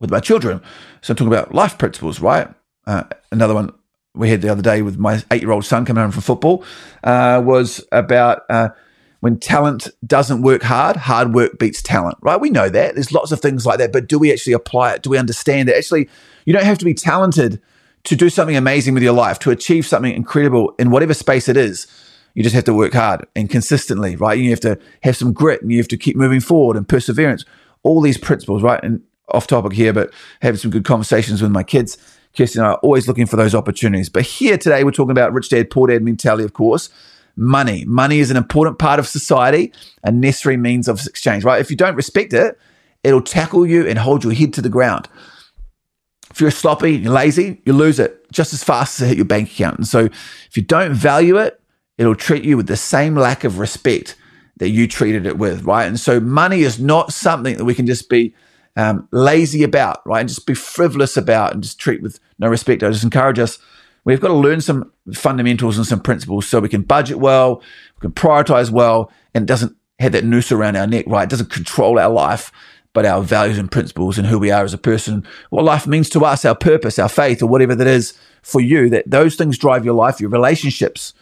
with 0.00 0.10
my 0.10 0.20
children. 0.20 0.60
So 1.00 1.12
I'm 1.12 1.16
talking 1.16 1.32
about 1.32 1.54
life 1.54 1.78
principles, 1.78 2.20
right? 2.20 2.48
Uh, 2.86 3.04
another 3.32 3.54
one 3.54 3.72
we 4.14 4.30
had 4.30 4.42
the 4.42 4.48
other 4.48 4.62
day 4.62 4.82
with 4.82 4.98
my 4.98 5.22
eight 5.30 5.42
year 5.42 5.52
old 5.52 5.64
son 5.64 5.84
coming 5.84 6.02
home 6.02 6.10
from 6.10 6.22
football 6.22 6.64
uh, 7.04 7.40
was 7.44 7.84
about 7.92 8.42
uh, 8.50 8.70
when 9.20 9.38
talent 9.38 9.88
doesn't 10.06 10.42
work 10.42 10.62
hard, 10.62 10.96
hard 10.96 11.34
work 11.34 11.58
beats 11.58 11.82
talent, 11.82 12.18
right? 12.20 12.40
We 12.40 12.50
know 12.50 12.68
that. 12.68 12.94
There's 12.94 13.12
lots 13.12 13.32
of 13.32 13.40
things 13.40 13.66
like 13.66 13.78
that, 13.78 13.92
but 13.92 14.08
do 14.08 14.18
we 14.18 14.32
actually 14.32 14.52
apply 14.54 14.94
it? 14.94 15.02
Do 15.02 15.10
we 15.10 15.18
understand 15.18 15.68
that 15.68 15.76
actually 15.76 16.08
you 16.44 16.52
don't 16.52 16.64
have 16.64 16.78
to 16.78 16.84
be 16.84 16.94
talented 16.94 17.60
to 18.04 18.16
do 18.16 18.30
something 18.30 18.56
amazing 18.56 18.94
with 18.94 19.02
your 19.02 19.12
life, 19.12 19.38
to 19.40 19.50
achieve 19.50 19.86
something 19.86 20.12
incredible 20.12 20.74
in 20.78 20.90
whatever 20.90 21.14
space 21.14 21.48
it 21.48 21.56
is? 21.56 21.86
You 22.34 22.42
just 22.42 22.54
have 22.54 22.64
to 22.64 22.74
work 22.74 22.92
hard 22.92 23.26
and 23.34 23.50
consistently, 23.50 24.14
right? 24.14 24.38
You 24.38 24.50
have 24.50 24.60
to 24.60 24.78
have 25.02 25.16
some 25.16 25.32
grit 25.32 25.62
and 25.62 25.72
you 25.72 25.78
have 25.78 25.88
to 25.88 25.96
keep 25.96 26.16
moving 26.16 26.40
forward 26.40 26.76
and 26.76 26.88
perseverance. 26.88 27.44
All 27.82 28.00
these 28.00 28.18
principles, 28.18 28.62
right? 28.62 28.82
And 28.82 29.02
off 29.30 29.46
topic 29.46 29.72
here, 29.72 29.92
but 29.92 30.12
having 30.42 30.58
some 30.58 30.70
good 30.70 30.84
conversations 30.84 31.42
with 31.42 31.50
my 31.50 31.62
kids. 31.62 31.98
Kirsty 32.36 32.58
and 32.58 32.66
I 32.66 32.72
are 32.72 32.78
always 32.78 33.08
looking 33.08 33.26
for 33.26 33.36
those 33.36 33.54
opportunities. 33.54 34.08
But 34.08 34.22
here 34.22 34.58
today, 34.58 34.84
we're 34.84 34.90
talking 34.90 35.10
about 35.10 35.32
rich 35.32 35.48
dad, 35.48 35.70
poor 35.70 35.88
dad 35.88 36.02
mentality, 36.02 36.44
of 36.44 36.52
course 36.52 36.90
money. 37.38 37.84
Money 37.84 38.18
is 38.18 38.30
an 38.30 38.36
important 38.36 38.78
part 38.78 38.98
of 38.98 39.06
society, 39.06 39.72
a 40.02 40.10
necessary 40.10 40.56
means 40.56 40.88
of 40.88 41.06
exchange, 41.06 41.44
right? 41.44 41.60
If 41.60 41.70
you 41.70 41.76
don't 41.76 41.94
respect 41.94 42.32
it, 42.32 42.58
it'll 43.04 43.22
tackle 43.22 43.64
you 43.64 43.86
and 43.86 43.98
hold 43.98 44.24
your 44.24 44.32
head 44.32 44.52
to 44.54 44.62
the 44.62 44.68
ground. 44.68 45.08
If 46.30 46.40
you're 46.40 46.50
sloppy, 46.50 46.96
you're 46.96 47.12
lazy, 47.12 47.62
you 47.64 47.72
lose 47.72 47.98
it 47.98 48.30
just 48.32 48.52
as 48.52 48.62
fast 48.62 49.00
as 49.00 49.06
it 49.06 49.08
hit 49.08 49.16
your 49.16 49.24
bank 49.24 49.50
account. 49.50 49.78
And 49.78 49.86
so 49.86 50.06
if 50.06 50.56
you 50.56 50.62
don't 50.62 50.92
value 50.92 51.38
it, 51.38 51.60
it'll 51.96 52.16
treat 52.16 52.44
you 52.44 52.56
with 52.56 52.66
the 52.66 52.76
same 52.76 53.14
lack 53.14 53.44
of 53.44 53.58
respect 53.58 54.16
that 54.58 54.70
you 54.70 54.88
treated 54.88 55.24
it 55.24 55.38
with, 55.38 55.62
right? 55.64 55.86
And 55.86 55.98
so 55.98 56.20
money 56.20 56.62
is 56.62 56.80
not 56.80 57.12
something 57.12 57.56
that 57.56 57.64
we 57.64 57.74
can 57.74 57.86
just 57.86 58.10
be 58.10 58.34
um, 58.78 59.06
lazy 59.12 59.62
about, 59.62 60.00
right? 60.06 60.20
And 60.20 60.28
just 60.28 60.46
be 60.46 60.54
frivolous 60.54 61.18
about 61.18 61.52
and 61.52 61.62
just 61.62 61.78
treat 61.78 62.00
with 62.00 62.18
no 62.38 62.48
respect. 62.48 62.82
I 62.82 62.88
just 62.88 63.04
encourage 63.04 63.38
us 63.38 63.58
We've 64.08 64.22
got 64.22 64.28
to 64.28 64.34
learn 64.34 64.62
some 64.62 64.90
fundamentals 65.12 65.76
and 65.76 65.86
some 65.86 66.00
principles 66.00 66.48
so 66.48 66.60
we 66.60 66.70
can 66.70 66.80
budget 66.80 67.18
well, 67.18 67.62
we 67.96 68.00
can 68.00 68.12
prioritize 68.12 68.70
well, 68.70 69.12
and 69.34 69.42
it 69.42 69.46
doesn't 69.46 69.76
have 69.98 70.12
that 70.12 70.24
noose 70.24 70.50
around 70.50 70.76
our 70.76 70.86
neck, 70.86 71.04
right? 71.06 71.24
It 71.24 71.28
doesn't 71.28 71.50
control 71.50 71.98
our 71.98 72.08
life, 72.08 72.50
but 72.94 73.04
our 73.04 73.20
values 73.20 73.58
and 73.58 73.70
principles 73.70 74.16
and 74.16 74.26
who 74.26 74.38
we 74.38 74.50
are 74.50 74.64
as 74.64 74.72
a 74.72 74.78
person, 74.78 75.26
what 75.50 75.64
life 75.64 75.86
means 75.86 76.08
to 76.10 76.24
us, 76.24 76.46
our 76.46 76.54
purpose, 76.54 76.98
our 76.98 77.10
faith, 77.10 77.42
or 77.42 77.48
whatever 77.48 77.74
that 77.74 77.86
is 77.86 78.14
for 78.40 78.62
you, 78.62 78.88
that 78.88 79.10
those 79.10 79.36
things 79.36 79.58
drive 79.58 79.84
your 79.84 79.92
life, 79.92 80.22
your 80.22 80.30
relationships, 80.30 81.12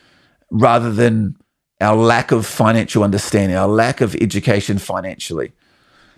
rather 0.53 0.93
than 0.93 1.37
our 1.81 1.97
lack 1.97 2.31
of 2.31 2.47
financial 2.47 3.03
understanding, 3.03 3.57
our 3.57 3.67
lack 3.67 4.01
of 4.01 4.15
education 4.15 4.79
financially. 4.79 5.51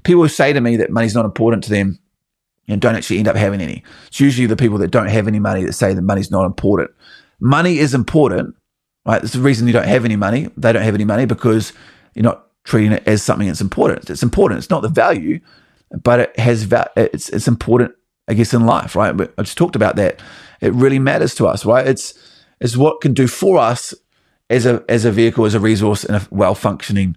People 0.05 0.29
say 0.29 0.53
to 0.53 0.61
me 0.61 0.77
that 0.77 0.91
money's 0.91 1.15
not 1.15 1.25
important 1.25 1.65
to 1.65 1.71
them 1.71 1.99
and 2.69 2.81
don't 2.81 2.95
actually 2.95 3.19
end 3.19 3.29
up 3.29 3.37
having 3.37 3.61
any. 3.61 3.83
It's 4.07 4.21
usually 4.21 4.47
the 4.47 4.57
people 4.57 4.79
that 4.79 4.91
don't 4.91 5.09
have 5.09 5.27
any 5.27 5.39
money 5.39 5.65
that 5.65 5.73
say 5.73 5.95
that 5.95 6.03
money's 6.03 6.31
not 6.31 6.45
important. 6.45 6.91
Money 7.41 7.79
is 7.79 7.95
important, 7.95 8.55
right? 9.07 9.21
That's 9.21 9.33
the 9.35 9.41
reason 9.41 9.67
you 9.67 9.73
don't 9.73 9.89
have 9.89 10.05
any 10.05 10.17
money. 10.17 10.51
They 10.57 10.73
don't 10.73 10.83
have 10.83 10.95
any 10.95 11.05
money 11.05 11.25
because 11.25 11.73
you're 12.15 12.25
not 12.25 12.47
treating 12.65 12.93
it 12.93 13.03
as 13.07 13.23
something 13.23 13.47
that's 13.47 13.61
important. 13.61 14.11
It's 14.11 14.23
important. 14.23 14.59
It's 14.59 14.71
not 14.71 14.83
the 14.83 14.89
value, 14.89 15.41
but 16.03 16.21
it 16.21 16.39
has 16.39 16.65
va- 16.65 16.91
it's 16.97 17.29
it's 17.31 17.49
important, 17.49 17.93
I 18.29 18.35
guess, 18.35 18.53
in 18.53 18.67
life, 18.67 18.95
right? 18.95 19.19
I 19.39 19.43
just 19.43 19.57
talked 19.57 19.77
about 19.77 19.97
that. 19.97 20.21
It 20.61 20.75
really 20.75 20.99
matters 20.99 21.35
to 21.37 21.47
us, 21.47 21.65
right? 21.65 21.87
It's 21.87 22.15
it's 22.61 22.77
what 22.77 23.01
can 23.01 23.15
do 23.15 23.27
for 23.27 23.59
us 23.59 23.95
as 24.51 24.67
a 24.67 24.85
as 24.89 25.05
a 25.05 25.13
vehicle, 25.13 25.47
as 25.47 25.55
a 25.55 25.61
resource, 25.61 26.05
and 26.05 26.17
a 26.17 26.29
well 26.31 26.55
functioning 26.55 27.17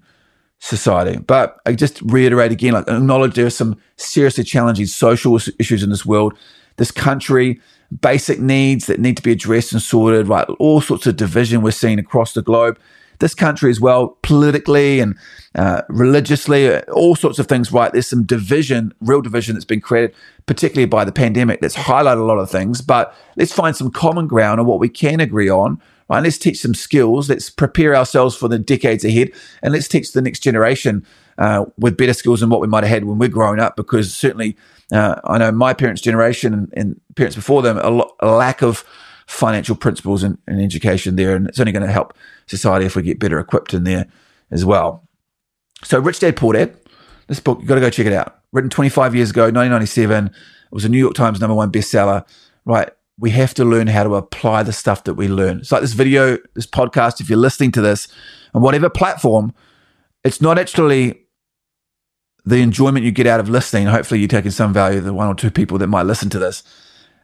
society. 0.61 1.17
But 1.17 1.59
I 1.65 1.73
just 1.73 2.01
reiterate 2.03 2.51
again, 2.51 2.73
like 2.73 2.87
acknowledge 2.87 3.33
there 3.33 3.47
are 3.47 3.49
some 3.49 3.77
seriously 3.97 4.43
challenging 4.43 4.85
social 4.85 5.37
issues 5.59 5.83
in 5.83 5.89
this 5.89 6.05
world, 6.05 6.37
this 6.77 6.91
country, 6.91 7.59
basic 7.99 8.39
needs 8.39 8.85
that 8.85 8.99
need 8.99 9.17
to 9.17 9.23
be 9.23 9.31
addressed 9.31 9.73
and 9.73 9.81
sorted, 9.81 10.27
right? 10.27 10.47
All 10.59 10.79
sorts 10.79 11.07
of 11.07 11.17
division 11.17 11.61
we're 11.63 11.71
seeing 11.71 11.99
across 11.99 12.33
the 12.33 12.43
globe. 12.43 12.79
This 13.19 13.33
country 13.35 13.69
as 13.69 13.81
well, 13.81 14.17
politically 14.21 14.99
and 14.99 15.15
uh, 15.55 15.81
religiously, 15.89 16.79
all 16.85 17.15
sorts 17.15 17.37
of 17.37 17.47
things, 17.47 17.71
right? 17.71 17.91
There's 17.91 18.07
some 18.07 18.23
division, 18.23 18.93
real 19.01 19.21
division 19.21 19.55
that's 19.55 19.65
been 19.65 19.81
created, 19.81 20.15
particularly 20.45 20.87
by 20.87 21.05
the 21.05 21.11
pandemic, 21.11 21.61
that's 21.61 21.75
highlighted 21.75 22.19
a 22.19 22.23
lot 22.23 22.39
of 22.39 22.49
things. 22.49 22.81
But 22.81 23.15
let's 23.35 23.53
find 23.53 23.75
some 23.75 23.91
common 23.91 24.27
ground 24.27 24.59
on 24.59 24.65
what 24.65 24.79
we 24.79 24.89
can 24.89 25.19
agree 25.19 25.49
on 25.49 25.81
right? 26.11 26.21
Let's 26.21 26.37
teach 26.37 26.59
some 26.59 26.73
skills. 26.73 27.29
Let's 27.29 27.49
prepare 27.49 27.95
ourselves 27.95 28.35
for 28.35 28.49
the 28.49 28.59
decades 28.59 29.05
ahead, 29.05 29.31
and 29.63 29.73
let's 29.73 29.87
teach 29.87 30.11
the 30.11 30.21
next 30.21 30.39
generation 30.41 31.05
uh, 31.37 31.65
with 31.77 31.95
better 31.95 32.13
skills 32.13 32.41
than 32.41 32.49
what 32.49 32.59
we 32.59 32.67
might 32.67 32.83
have 32.83 32.91
had 32.91 33.05
when 33.05 33.17
we're 33.17 33.29
growing 33.29 33.61
up. 33.61 33.77
Because 33.77 34.13
certainly, 34.13 34.57
uh, 34.91 35.15
I 35.23 35.37
know 35.37 35.53
my 35.53 35.73
parents' 35.73 36.01
generation 36.01 36.53
and, 36.53 36.73
and 36.75 37.01
parents 37.15 37.37
before 37.37 37.61
them, 37.61 37.77
a, 37.77 37.89
lo- 37.89 38.13
a 38.19 38.27
lack 38.27 38.61
of 38.61 38.83
financial 39.25 39.75
principles 39.75 40.21
and, 40.21 40.37
and 40.47 40.61
education 40.61 41.15
there, 41.15 41.33
and 41.33 41.47
it's 41.47 41.61
only 41.61 41.71
going 41.71 41.85
to 41.85 41.91
help 41.91 42.13
society 42.45 42.85
if 42.85 42.97
we 42.97 43.03
get 43.03 43.17
better 43.17 43.39
equipped 43.39 43.73
in 43.73 43.85
there 43.85 44.05
as 44.51 44.65
well. 44.65 45.07
So, 45.85 45.97
Rich 45.97 46.19
Dad 46.19 46.35
Poor 46.35 46.53
Dad, 46.53 46.77
this 47.27 47.39
book 47.39 47.59
you've 47.59 47.69
got 47.69 47.75
to 47.75 47.81
go 47.81 47.89
check 47.89 48.05
it 48.05 48.13
out. 48.13 48.37
Written 48.51 48.69
25 48.69 49.15
years 49.15 49.29
ago, 49.29 49.43
1997. 49.43 50.25
It 50.27 50.33
was 50.71 50.83
a 50.83 50.89
New 50.89 50.97
York 50.97 51.13
Times 51.13 51.39
number 51.39 51.55
one 51.55 51.71
bestseller. 51.71 52.25
Right, 52.65 52.89
we 53.21 53.29
have 53.29 53.53
to 53.53 53.63
learn 53.63 53.85
how 53.85 54.03
to 54.03 54.15
apply 54.15 54.63
the 54.63 54.73
stuff 54.73 55.03
that 55.03 55.13
we 55.13 55.27
learn. 55.27 55.59
It's 55.59 55.71
like 55.71 55.81
this 55.81 55.93
video, 55.93 56.39
this 56.55 56.65
podcast, 56.65 57.21
if 57.21 57.29
you're 57.29 57.37
listening 57.37 57.71
to 57.73 57.81
this 57.81 58.07
on 58.55 58.63
whatever 58.63 58.89
platform, 58.89 59.53
it's 60.23 60.41
not 60.41 60.57
actually 60.57 61.21
the 62.45 62.57
enjoyment 62.57 63.05
you 63.05 63.11
get 63.11 63.27
out 63.27 63.39
of 63.39 63.47
listening. 63.47 63.85
Hopefully 63.85 64.19
you're 64.19 64.27
taking 64.27 64.49
some 64.49 64.73
value, 64.73 64.99
the 64.99 65.13
one 65.13 65.27
or 65.27 65.35
two 65.35 65.51
people 65.51 65.77
that 65.77 65.87
might 65.87 66.07
listen 66.07 66.31
to 66.31 66.39
this, 66.39 66.63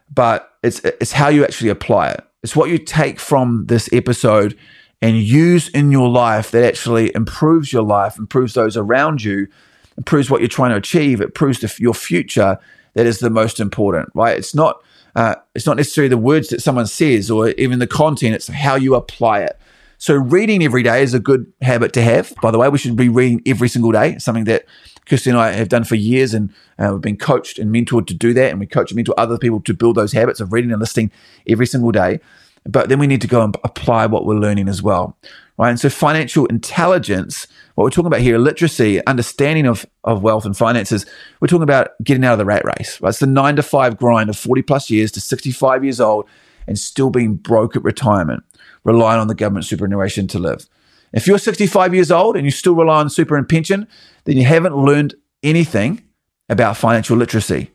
but 0.08 0.52
it's, 0.62 0.78
it's 0.84 1.12
how 1.12 1.28
you 1.28 1.42
actually 1.42 1.68
apply 1.68 2.10
it. 2.10 2.24
It's 2.44 2.54
what 2.54 2.70
you 2.70 2.78
take 2.78 3.18
from 3.18 3.66
this 3.66 3.88
episode 3.92 4.56
and 5.02 5.16
use 5.16 5.68
in 5.68 5.90
your 5.90 6.08
life 6.08 6.52
that 6.52 6.64
actually 6.64 7.12
improves 7.16 7.72
your 7.72 7.82
life, 7.82 8.18
improves 8.18 8.54
those 8.54 8.76
around 8.76 9.24
you, 9.24 9.48
improves 9.96 10.30
what 10.30 10.40
you're 10.40 10.48
trying 10.48 10.70
to 10.70 10.76
achieve. 10.76 11.20
It 11.20 11.34
proves 11.34 11.80
your 11.80 11.94
future 11.94 12.56
that 12.94 13.06
is 13.06 13.18
the 13.18 13.30
most 13.30 13.58
important, 13.58 14.10
right? 14.14 14.38
It's 14.38 14.54
not 14.54 14.80
uh, 15.14 15.36
it's 15.54 15.66
not 15.66 15.76
necessarily 15.76 16.08
the 16.08 16.18
words 16.18 16.48
that 16.48 16.60
someone 16.60 16.86
says 16.86 17.30
or 17.30 17.50
even 17.50 17.78
the 17.78 17.86
content, 17.86 18.34
it's 18.34 18.48
how 18.48 18.74
you 18.74 18.94
apply 18.94 19.40
it. 19.40 19.58
So, 20.00 20.14
reading 20.14 20.62
every 20.62 20.84
day 20.84 21.02
is 21.02 21.12
a 21.12 21.18
good 21.18 21.52
habit 21.60 21.92
to 21.94 22.02
have. 22.02 22.32
By 22.40 22.52
the 22.52 22.58
way, 22.58 22.68
we 22.68 22.78
should 22.78 22.94
be 22.94 23.08
reading 23.08 23.42
every 23.46 23.68
single 23.68 23.90
day, 23.90 24.16
something 24.18 24.44
that 24.44 24.64
Kirsty 25.06 25.30
and 25.30 25.38
I 25.38 25.52
have 25.52 25.68
done 25.68 25.82
for 25.82 25.96
years, 25.96 26.34
and 26.34 26.54
uh, 26.78 26.90
we've 26.92 27.00
been 27.00 27.16
coached 27.16 27.58
and 27.58 27.74
mentored 27.74 28.06
to 28.06 28.14
do 28.14 28.32
that. 28.34 28.50
And 28.50 28.60
we 28.60 28.66
coach 28.66 28.92
and 28.92 28.96
mentor 28.96 29.14
other 29.18 29.38
people 29.38 29.60
to 29.62 29.74
build 29.74 29.96
those 29.96 30.12
habits 30.12 30.38
of 30.38 30.52
reading 30.52 30.70
and 30.70 30.78
listening 30.78 31.10
every 31.48 31.66
single 31.66 31.90
day. 31.90 32.20
But 32.64 32.88
then 32.88 33.00
we 33.00 33.06
need 33.06 33.22
to 33.22 33.26
go 33.26 33.42
and 33.42 33.56
apply 33.64 34.06
what 34.06 34.24
we're 34.24 34.34
learning 34.34 34.68
as 34.68 34.82
well 34.82 35.16
right? 35.58 35.70
And 35.70 35.80
so 35.80 35.90
financial 35.90 36.46
intelligence, 36.46 37.46
what 37.74 37.84
we're 37.84 37.90
talking 37.90 38.06
about 38.06 38.20
here, 38.20 38.38
literacy, 38.38 39.04
understanding 39.06 39.66
of, 39.66 39.84
of 40.04 40.22
wealth 40.22 40.46
and 40.46 40.56
finances, 40.56 41.04
we're 41.40 41.48
talking 41.48 41.64
about 41.64 41.90
getting 42.02 42.24
out 42.24 42.32
of 42.32 42.38
the 42.38 42.44
rat 42.44 42.64
race, 42.64 43.00
right? 43.00 43.10
It's 43.10 43.18
the 43.18 43.26
nine 43.26 43.56
to 43.56 43.62
five 43.62 43.96
grind 43.96 44.30
of 44.30 44.36
40 44.36 44.62
plus 44.62 44.88
years 44.88 45.12
to 45.12 45.20
65 45.20 45.84
years 45.84 46.00
old 46.00 46.26
and 46.66 46.78
still 46.78 47.10
being 47.10 47.34
broke 47.34 47.76
at 47.76 47.82
retirement, 47.82 48.44
relying 48.84 49.20
on 49.20 49.26
the 49.26 49.34
government 49.34 49.66
superannuation 49.66 50.28
to 50.28 50.38
live. 50.38 50.68
If 51.12 51.26
you're 51.26 51.38
65 51.38 51.94
years 51.94 52.10
old 52.10 52.36
and 52.36 52.44
you 52.44 52.50
still 52.50 52.74
rely 52.74 53.00
on 53.00 53.10
super 53.10 53.36
and 53.36 53.48
pension, 53.48 53.88
then 54.24 54.36
you 54.36 54.44
haven't 54.44 54.76
learned 54.76 55.14
anything 55.42 56.02
about 56.48 56.76
financial 56.76 57.16
literacy. 57.16 57.70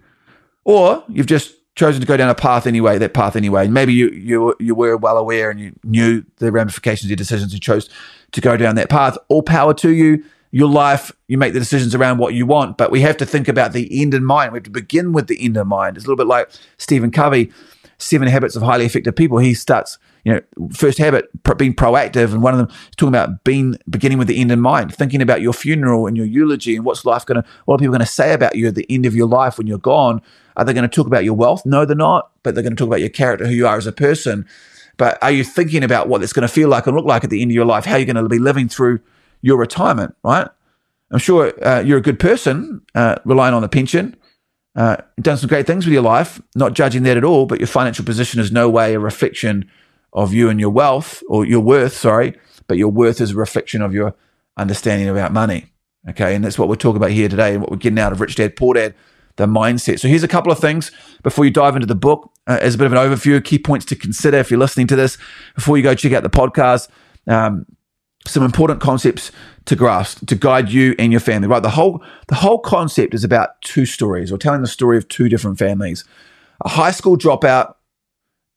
Or 0.64 1.04
you've 1.10 1.26
just 1.26 1.56
chosen 1.76 2.02
to 2.02 2.08
go 2.08 2.18
down 2.18 2.30
a 2.30 2.36
path 2.36 2.68
anyway, 2.68 2.98
that 2.98 3.14
path 3.14 3.36
anyway. 3.36 3.68
Maybe 3.68 3.94
you 3.94 4.10
you 4.10 4.56
you 4.60 4.76
were 4.76 4.98
well 4.98 5.18
aware 5.18 5.50
and 5.50 5.60
you 5.60 5.74
knew 5.84 6.24
the 6.38 6.52
ramifications 6.52 7.06
of 7.06 7.10
your 7.10 7.18
decisions. 7.18 7.54
You 7.54 7.60
chose 7.60 7.90
to 8.32 8.42
go 8.42 8.58
down 8.58 8.76
that 8.76 8.90
path. 8.90 9.18
All 9.30 9.44
power 9.44 9.74
to 9.76 9.92
you. 9.92 10.24
Your 10.52 10.70
life, 10.70 11.12
you 11.28 11.40
make 11.40 11.54
the 11.54 11.60
decisions 11.60 11.96
around 11.96 12.20
what 12.20 12.36
you 12.36 12.46
want, 12.46 12.78
but 12.78 12.92
we 12.92 13.02
have 13.02 13.18
to 13.18 13.26
think 13.26 13.48
about 13.48 13.74
the 13.74 13.90
end 14.00 14.14
in 14.14 14.24
mind. 14.24 14.52
We 14.52 14.58
have 14.58 14.64
to 14.66 14.70
begin 14.70 15.12
with 15.12 15.26
the 15.26 15.44
end 15.44 15.58
in 15.58 15.68
mind. 15.68 15.98
It's 15.98 16.06
a 16.06 16.08
little 16.08 16.24
bit 16.24 16.28
like 16.28 16.48
Stephen 16.78 17.10
Covey, 17.10 17.52
Seven 17.98 18.28
Habits 18.28 18.56
of 18.56 18.64
Highly 18.64 18.86
Effective 18.86 19.16
People. 19.16 19.38
He 19.38 19.54
starts, 19.54 19.98
you 20.24 20.34
know, 20.34 20.70
first 20.74 20.98
habit 20.98 21.30
being 21.58 21.74
proactive, 21.74 22.34
and 22.34 22.42
one 22.42 22.54
of 22.54 22.58
them 22.60 22.68
is 22.70 22.96
talking 22.96 23.10
about 23.10 23.44
being 23.44 23.78
beginning 23.90 24.18
with 24.18 24.28
the 24.28 24.40
end 24.40 24.52
in 24.52 24.62
mind, 24.62 24.94
thinking 24.94 25.22
about 25.22 25.42
your 25.42 25.54
funeral 25.54 26.08
and 26.08 26.18
your 26.18 26.26
eulogy 26.26 26.76
and 26.76 26.86
what's 26.86 27.06
life 27.06 27.26
going 27.26 27.42
to, 27.42 27.48
what 27.66 27.76
are 27.76 27.78
people 27.80 27.92
going 27.92 28.00
to 28.00 28.06
say 28.06 28.34
about 28.34 28.56
you 28.56 28.68
at 28.68 28.76
the 28.76 28.86
end 28.90 29.06
of 29.06 29.16
your 29.16 29.28
life 29.28 29.58
when 29.58 29.68
you're 29.68 29.78
gone 29.78 30.22
are 30.56 30.66
they 30.66 30.74
going 30.74 30.88
to 30.88 30.94
talk 30.94 31.08
about 31.08 31.24
your 31.24 31.34
wealth? 31.34 31.66
No, 31.66 31.86
they're 31.86 31.96
not, 31.96 32.32
but 32.44 32.54
they're 32.54 32.64
going 32.64 32.76
to 32.76 32.80
talk 32.80 32.88
about 32.88 33.00
your 33.00 33.10
character, 33.10 33.48
who 33.48 33.54
you 33.54 33.68
are 33.68 33.78
as 33.78 33.88
a 33.88 33.92
person. 33.92 34.48
But 34.98 35.18
are 35.22 35.32
you 35.32 35.44
thinking 35.44 35.84
about 35.84 36.08
what 36.08 36.22
it's 36.22 36.34
going 36.34 36.48
to 36.48 36.54
feel 36.54 36.70
like 36.70 36.86
and 36.86 36.96
look 36.96 37.06
like 37.06 37.24
at 37.24 37.30
the 37.30 37.42
end 37.42 37.52
of 37.52 37.56
your 37.56 37.66
life? 37.66 37.86
How 37.86 37.96
you're 37.96 38.06
going 38.06 38.24
to 38.24 38.30
be 38.30 38.40
living 38.40 38.70
through 38.70 39.00
your 39.42 39.58
retirement, 39.58 40.16
right? 40.24 40.48
I'm 41.12 41.20
sure 41.20 41.54
uh, 41.66 41.82
you're 41.82 41.98
a 41.98 42.02
good 42.02 42.20
person, 42.20 42.82
uh, 42.96 43.16
relying 43.26 43.54
on 43.54 43.62
the 43.62 43.70
pension, 43.70 44.16
uh, 44.76 44.98
done 45.22 45.38
some 45.38 45.48
great 45.48 45.68
things 45.68 45.86
with 45.86 45.94
your 45.94 46.02
life, 46.02 46.42
not 46.56 46.74
judging 46.74 47.04
that 47.04 47.18
at 47.18 47.24
all, 47.24 47.46
but 47.46 47.60
your 47.60 47.68
financial 47.68 48.04
position 48.04 48.40
is 48.40 48.52
no 48.52 48.70
way 48.70 48.94
a 48.94 49.00
reflection 49.00 49.70
of 50.14 50.34
you 50.34 50.50
and 50.50 50.60
your 50.60 50.70
wealth 50.70 51.24
or 51.28 51.46
your 51.46 51.60
worth, 51.60 51.96
sorry, 51.96 52.36
but 52.68 52.78
your 52.78 52.90
worth 52.90 53.22
is 53.22 53.32
a 53.32 53.36
reflection 53.36 53.82
of 53.82 53.94
your 53.94 54.16
understanding 54.58 55.10
about 55.10 55.32
money. 55.32 55.66
Okay. 56.10 56.36
And 56.36 56.44
that's 56.44 56.60
what 56.60 56.68
we're 56.68 56.76
talking 56.76 56.98
about 56.98 57.12
here 57.12 57.30
today 57.30 57.54
and 57.54 57.62
what 57.62 57.72
we're 57.72 57.78
getting 57.78 58.00
out 58.00 58.12
of 58.12 58.20
Rich 58.20 58.36
Dad 58.36 58.56
Poor 58.56 58.74
Dad 58.74 58.94
the 59.36 59.46
mindset. 59.46 60.00
So 60.00 60.08
here's 60.08 60.24
a 60.24 60.28
couple 60.28 60.52
of 60.52 60.60
things 60.60 60.92
before 61.24 61.46
you 61.46 61.52
dive 61.52 61.76
into 61.76 61.88
the 61.88 61.96
book 61.96 62.32
uh, 62.48 62.60
as 62.62 62.76
a 62.76 62.78
bit 62.78 62.86
of 62.86 62.94
an 62.94 63.00
overview, 63.00 63.44
key 63.44 63.58
points 63.58 63.86
to 63.88 63.96
consider 63.96 64.38
if 64.38 64.52
you're 64.52 64.60
listening 64.60 64.88
to 64.88 64.96
this 64.96 65.18
before 65.56 65.78
you 65.78 65.84
go 65.84 65.96
check 65.96 66.14
out 66.14 66.24
the 66.24 66.30
podcast. 66.30 66.90
Um, 67.28 67.66
some 68.26 68.44
important 68.44 68.80
concepts 68.80 69.32
to 69.66 69.76
grasp 69.76 70.26
to 70.28 70.36
guide 70.36 70.70
you 70.70 70.96
and 71.00 71.12
your 71.12 71.22
family. 71.22 71.48
Right, 71.48 71.62
the 71.62 71.70
whole 71.70 72.04
the 72.28 72.36
whole 72.36 72.60
concept 72.60 73.14
is 73.14 73.24
about 73.24 73.62
two 73.62 73.86
stories, 73.86 74.32
or 74.32 74.38
telling 74.38 74.62
the 74.62 74.68
story 74.68 74.98
of 74.98 75.08
two 75.08 75.30
different 75.30 75.58
families: 75.58 76.06
a 76.64 76.70
high 76.70 76.92
school 76.92 77.18
dropout 77.18 77.76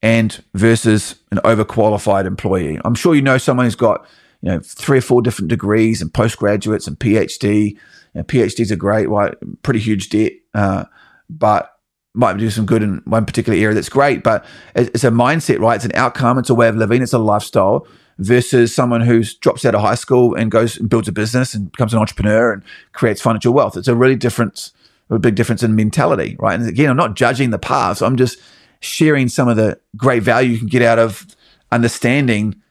and 0.03 0.43
versus 0.55 1.17
an 1.31 1.39
overqualified 1.39 2.27
employee. 2.27 2.79
I'm 2.85 2.95
sure 2.95 3.15
you 3.15 3.23
know 3.23 3.39
someone 3.39 3.67
who's 3.67 3.75
got 3.75 4.07
you 4.43 4.51
know 4.51 4.61
three 4.61 4.99
or 4.99 5.03
four 5.03 5.23
different 5.23 5.49
degrees 5.49 6.01
and 6.03 6.13
postgraduates 6.13 6.87
and 6.87 6.99
PhD. 6.99 7.77
Know, 8.15 8.23
PhDs 8.23 8.71
are 8.71 8.77
great, 8.77 9.11
right? 9.11 9.35
Pretty 9.63 9.81
huge 9.81 10.09
debt, 10.09 10.33
uh, 10.55 10.85
but 11.29 11.73
might 12.15 12.39
do 12.39 12.49
some 12.49 12.65
good 12.65 12.83
in 12.83 13.03
one 13.05 13.27
particular 13.27 13.59
area. 13.59 13.75
That's 13.75 13.91
great, 13.91 14.23
but 14.23 14.43
it's 14.75 15.05
a 15.05 15.11
mindset, 15.11 15.59
right? 15.59 15.77
It's 15.77 15.85
an 15.85 15.93
outcome. 15.95 16.39
It's 16.39 16.49
a 16.49 16.55
way 16.55 16.69
of 16.69 16.77
living. 16.77 17.03
It's 17.03 17.13
a 17.13 17.19
lifestyle 17.19 17.87
versus 18.19 18.75
someone 18.75 19.03
who 19.03 19.23
drops 19.41 19.65
out 19.65 19.75
of 19.75 19.81
high 19.81 19.95
school 19.95 20.35
and 20.35 20.51
goes 20.51 20.79
and 20.79 20.89
builds 20.89 21.09
a 21.09 21.13
business 21.13 21.55
and 21.55 21.71
becomes 21.71 21.93
an 21.93 21.99
entrepreneur 21.99 22.53
and 22.53 22.63
creates 22.93 23.21
financial 23.21 23.53
wealth. 23.53 23.77
It's 23.77 23.89
a 23.89 23.95
really 23.95 24.17
different, 24.17 24.73
a 25.11 25.19
big 25.19 25.35
difference 25.35 25.63
in 25.63 25.77
mentality, 25.77 26.37
right? 26.39 26.59
And 26.59 26.69
again, 26.69 26.91
I'm 26.91 26.97
not 26.97 27.15
judging 27.15 27.51
the 27.51 27.59
paths. 27.59 28.01
I'm 28.01 28.17
just 28.17 28.39
sharing 28.81 29.29
some 29.29 29.49
of 29.49 29.57
the 29.57 29.79
great 29.97 30.23
value 30.23 30.53
you 30.53 30.59
can 30.59 30.69
get 30.69 30.83
out 30.83 30.99
of 30.99 31.27
understanding 31.71 32.63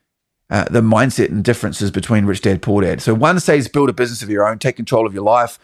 uh, 0.50 0.66
the 0.66 0.82
mindset 0.82 1.30
and 1.30 1.44
differences 1.44 1.92
between 1.92 2.25
rich 2.25 2.42
dad, 2.42 2.62
poor 2.62 2.82
dad. 2.82 3.02
So 3.02 3.14
one 3.14 3.40
says 3.40 3.68
build 3.68 3.90
a 3.90 3.94
business 3.94 4.22
of 4.22 4.30
your 4.30 4.48
own, 4.48 4.60
take 4.60 4.75
control 4.75 5.06
of 5.06 5.14
your 5.14 5.24
life, 5.24 5.60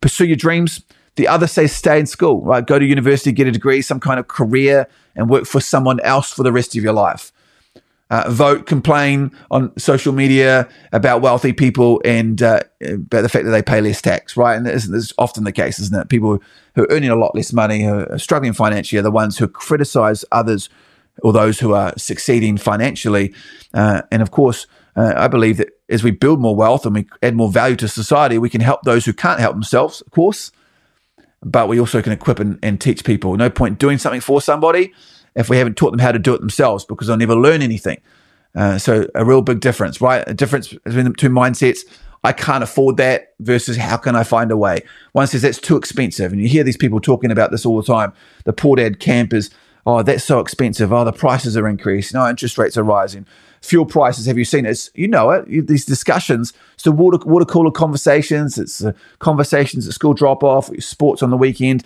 pursue 0.00 0.26
your 0.26 0.36
dreams. 0.36 0.82
The 1.16 1.28
other 1.28 1.46
says 1.46 1.72
stay 1.72 1.98
in 1.98 2.06
school, 2.06 2.42
right? 2.42 2.66
Go 2.66 2.78
to 2.78 2.84
university, 2.84 3.32
get 3.32 3.46
a 3.46 3.52
degree, 3.52 3.80
some 3.80 4.00
kind 4.00 4.20
of 4.20 4.28
career, 4.28 4.86
and 5.14 5.30
work 5.30 5.46
for 5.46 5.60
someone 5.60 6.00
else 6.00 6.30
for 6.30 6.42
the 6.42 6.52
rest 6.52 6.76
of 6.76 6.82
your 6.82 6.92
life 6.92 7.32
uh, 8.10 8.30
vote, 8.30 8.66
complain 8.66 9.32
on 9.50 9.76
social 9.78 10.12
media 10.12 10.68
about 10.92 11.22
wealthy 11.22 11.52
people 11.52 12.00
and 12.04 12.40
uh, 12.40 12.60
about 12.80 13.22
the 13.22 13.28
fact 13.28 13.44
that 13.44 13.50
they 13.50 13.62
pay 13.62 13.80
less 13.80 14.00
tax, 14.00 14.36
right? 14.36 14.56
And 14.56 14.64
this, 14.64 14.86
this, 14.86 15.06
is 15.06 15.12
often 15.18 15.44
the 15.44 15.52
case, 15.52 15.78
isn't 15.80 16.00
it? 16.00 16.08
People 16.08 16.40
who 16.74 16.84
are 16.84 16.90
earning 16.90 17.10
a 17.10 17.16
lot 17.16 17.34
less 17.34 17.52
money, 17.52 17.82
who 17.82 18.06
are 18.08 18.18
struggling 18.18 18.52
financially, 18.52 18.98
are 18.98 19.02
the 19.02 19.10
ones 19.10 19.38
who 19.38 19.48
criticize 19.48 20.24
others 20.30 20.68
or 21.22 21.32
those 21.32 21.58
who 21.58 21.72
are 21.74 21.92
succeeding 21.96 22.56
financially. 22.56 23.34
Uh, 23.74 24.02
and 24.12 24.22
of 24.22 24.30
course, 24.30 24.66
uh, 24.94 25.14
I 25.16 25.26
believe 25.28 25.56
that 25.56 25.70
as 25.88 26.04
we 26.04 26.10
build 26.12 26.40
more 26.40 26.54
wealth 26.54 26.86
and 26.86 26.94
we 26.94 27.06
add 27.22 27.34
more 27.34 27.50
value 27.50 27.76
to 27.76 27.88
society, 27.88 28.38
we 28.38 28.50
can 28.50 28.60
help 28.60 28.82
those 28.82 29.04
who 29.04 29.12
can't 29.12 29.40
help 29.40 29.54
themselves, 29.54 30.00
of 30.00 30.10
course, 30.12 30.52
but 31.42 31.68
we 31.68 31.80
also 31.80 32.02
can 32.02 32.12
equip 32.12 32.38
and, 32.38 32.58
and 32.62 32.80
teach 32.80 33.04
people. 33.04 33.36
No 33.36 33.50
point 33.50 33.78
doing 33.78 33.98
something 33.98 34.20
for 34.20 34.40
somebody 34.40 34.94
if 35.36 35.48
we 35.48 35.58
haven't 35.58 35.76
taught 35.76 35.90
them 35.90 36.00
how 36.00 36.10
to 36.10 36.18
do 36.18 36.34
it 36.34 36.40
themselves 36.40 36.84
because 36.84 37.06
they'll 37.06 37.16
never 37.16 37.36
learn 37.36 37.62
anything. 37.62 38.00
Uh, 38.56 38.78
so 38.78 39.06
a 39.14 39.24
real 39.24 39.42
big 39.42 39.60
difference, 39.60 40.00
right? 40.00 40.24
A 40.26 40.34
difference 40.34 40.68
between 40.68 41.04
the 41.04 41.12
two 41.12 41.28
mindsets. 41.28 41.80
I 42.24 42.32
can't 42.32 42.64
afford 42.64 42.96
that 42.96 43.34
versus 43.38 43.76
how 43.76 43.98
can 43.98 44.16
I 44.16 44.24
find 44.24 44.50
a 44.50 44.56
way? 44.56 44.80
One 45.12 45.26
says 45.26 45.42
that's 45.42 45.60
too 45.60 45.76
expensive. 45.76 46.32
And 46.32 46.40
you 46.40 46.48
hear 46.48 46.64
these 46.64 46.76
people 46.76 47.00
talking 47.00 47.30
about 47.30 47.50
this 47.50 47.66
all 47.66 47.76
the 47.76 47.86
time. 47.86 48.14
The 48.44 48.54
poor 48.54 48.76
dad 48.76 48.98
campers, 48.98 49.50
oh, 49.84 50.02
that's 50.02 50.24
so 50.24 50.40
expensive. 50.40 50.92
Oh, 50.92 51.04
the 51.04 51.12
prices 51.12 51.56
are 51.56 51.68
increasing. 51.68 52.18
No, 52.18 52.28
interest 52.28 52.56
rates 52.56 52.76
are 52.78 52.82
rising. 52.82 53.26
Fuel 53.60 53.84
prices, 53.84 54.26
have 54.26 54.38
you 54.38 54.44
seen 54.44 54.64
it? 54.64 54.90
you 54.94 55.06
know 55.06 55.30
it. 55.30 55.66
These 55.66 55.84
discussions, 55.84 56.52
it's 56.74 56.84
the 56.84 56.92
water, 56.92 57.18
water 57.26 57.44
cooler 57.44 57.70
conversations. 57.70 58.58
It's 58.58 58.78
the 58.78 58.94
conversations 59.18 59.86
at 59.86 59.92
school 59.92 60.14
drop 60.14 60.42
off, 60.42 60.70
sports 60.82 61.22
on 61.22 61.30
the 61.30 61.36
weekend. 61.36 61.84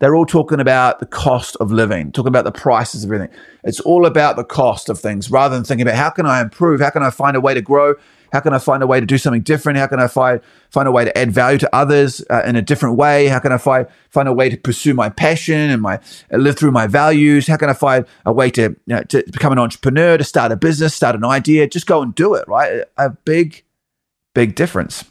They're 0.00 0.16
all 0.16 0.26
talking 0.26 0.60
about 0.60 0.98
the 0.98 1.06
cost 1.06 1.56
of 1.60 1.70
living, 1.70 2.10
talking 2.10 2.28
about 2.28 2.44
the 2.44 2.52
prices 2.52 3.04
of 3.04 3.12
everything. 3.12 3.36
It's 3.64 3.80
all 3.80 4.06
about 4.06 4.36
the 4.36 4.44
cost 4.44 4.88
of 4.88 4.98
things 4.98 5.30
rather 5.30 5.54
than 5.54 5.62
thinking 5.62 5.86
about 5.86 5.96
how 5.96 6.08
can 6.08 6.24
I 6.24 6.40
improve? 6.40 6.80
How 6.80 6.88
can 6.88 7.02
I 7.02 7.10
find 7.10 7.36
a 7.36 7.40
way 7.40 7.52
to 7.52 7.60
grow? 7.60 7.94
How 8.32 8.40
can 8.40 8.54
I 8.54 8.58
find 8.58 8.82
a 8.82 8.86
way 8.86 8.98
to 8.98 9.04
do 9.04 9.18
something 9.18 9.42
different? 9.42 9.78
How 9.78 9.88
can 9.88 10.00
I 10.00 10.06
find 10.06 10.40
find 10.70 10.88
a 10.88 10.92
way 10.92 11.04
to 11.04 11.18
add 11.18 11.32
value 11.32 11.58
to 11.58 11.76
others 11.76 12.24
uh, 12.30 12.42
in 12.46 12.56
a 12.56 12.62
different 12.62 12.96
way? 12.96 13.26
How 13.26 13.40
can 13.40 13.52
I 13.52 13.58
find 13.58 13.86
find 14.08 14.26
a 14.26 14.32
way 14.32 14.48
to 14.48 14.56
pursue 14.56 14.94
my 14.94 15.10
passion 15.10 15.70
and 15.70 15.82
my 15.82 15.96
uh, 16.32 16.38
live 16.38 16.56
through 16.56 16.70
my 16.70 16.86
values? 16.86 17.46
How 17.46 17.58
can 17.58 17.68
I 17.68 17.74
find 17.74 18.06
a 18.24 18.32
way 18.32 18.50
to 18.52 18.62
you 18.62 18.76
know, 18.86 19.02
to 19.02 19.22
become 19.30 19.52
an 19.52 19.58
entrepreneur, 19.58 20.16
to 20.16 20.24
start 20.24 20.50
a 20.50 20.56
business, 20.56 20.94
start 20.94 21.14
an 21.14 21.24
idea? 21.26 21.68
Just 21.68 21.86
go 21.86 22.00
and 22.00 22.14
do 22.14 22.34
it. 22.34 22.48
Right? 22.48 22.84
A 22.96 23.10
big, 23.10 23.64
big 24.34 24.54
difference. 24.54 25.04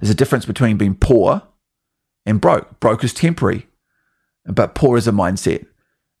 There's 0.00 0.10
a 0.10 0.16
difference 0.16 0.46
between 0.46 0.78
being 0.78 0.96
poor 0.96 1.42
and 2.26 2.40
broke. 2.40 2.80
Broke 2.80 3.04
is 3.04 3.12
temporary 3.12 3.67
but 4.48 4.74
poor 4.74 4.96
is 4.96 5.08
a 5.08 5.12
mindset. 5.12 5.66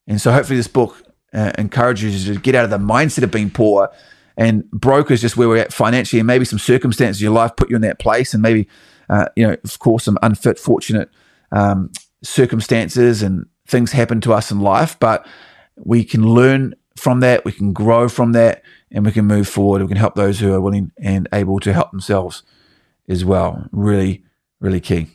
And 0.06 0.20
so 0.20 0.32
hopefully 0.32 0.56
this 0.56 0.68
book 0.68 1.02
uh, 1.32 1.52
encourages 1.58 2.26
you 2.26 2.34
to 2.34 2.40
get 2.40 2.54
out 2.54 2.64
of 2.64 2.70
the 2.70 2.78
mindset 2.78 3.22
of 3.22 3.30
being 3.30 3.50
poor 3.50 3.90
and 4.36 4.70
broke 4.70 5.10
is 5.10 5.20
just 5.20 5.36
where 5.36 5.48
we're 5.48 5.58
at 5.58 5.72
financially 5.72 6.20
and 6.20 6.26
maybe 6.26 6.44
some 6.44 6.58
circumstances 6.58 7.20
in 7.20 7.26
your 7.26 7.34
life 7.34 7.56
put 7.56 7.68
you 7.68 7.76
in 7.76 7.82
that 7.82 7.98
place 7.98 8.32
and 8.32 8.42
maybe, 8.42 8.68
uh, 9.10 9.26
you 9.36 9.46
know, 9.46 9.56
of 9.64 9.78
course, 9.78 10.04
some 10.04 10.18
unfit, 10.22 10.58
fortunate 10.58 11.10
um, 11.52 11.90
circumstances 12.22 13.22
and 13.22 13.46
things 13.66 13.92
happen 13.92 14.20
to 14.20 14.32
us 14.32 14.50
in 14.50 14.60
life, 14.60 14.98
but 14.98 15.26
we 15.76 16.04
can 16.04 16.26
learn 16.26 16.74
from 16.96 17.20
that, 17.20 17.44
we 17.44 17.52
can 17.52 17.72
grow 17.72 18.08
from 18.08 18.32
that, 18.32 18.62
and 18.90 19.04
we 19.04 19.12
can 19.12 19.26
move 19.26 19.48
forward. 19.48 19.82
We 19.82 19.88
can 19.88 19.96
help 19.96 20.14
those 20.14 20.40
who 20.40 20.52
are 20.52 20.60
willing 20.60 20.92
and 20.98 21.28
able 21.32 21.60
to 21.60 21.72
help 21.72 21.90
themselves 21.90 22.42
as 23.08 23.24
well. 23.24 23.68
Really, 23.70 24.24
really 24.60 24.80
key. 24.80 25.08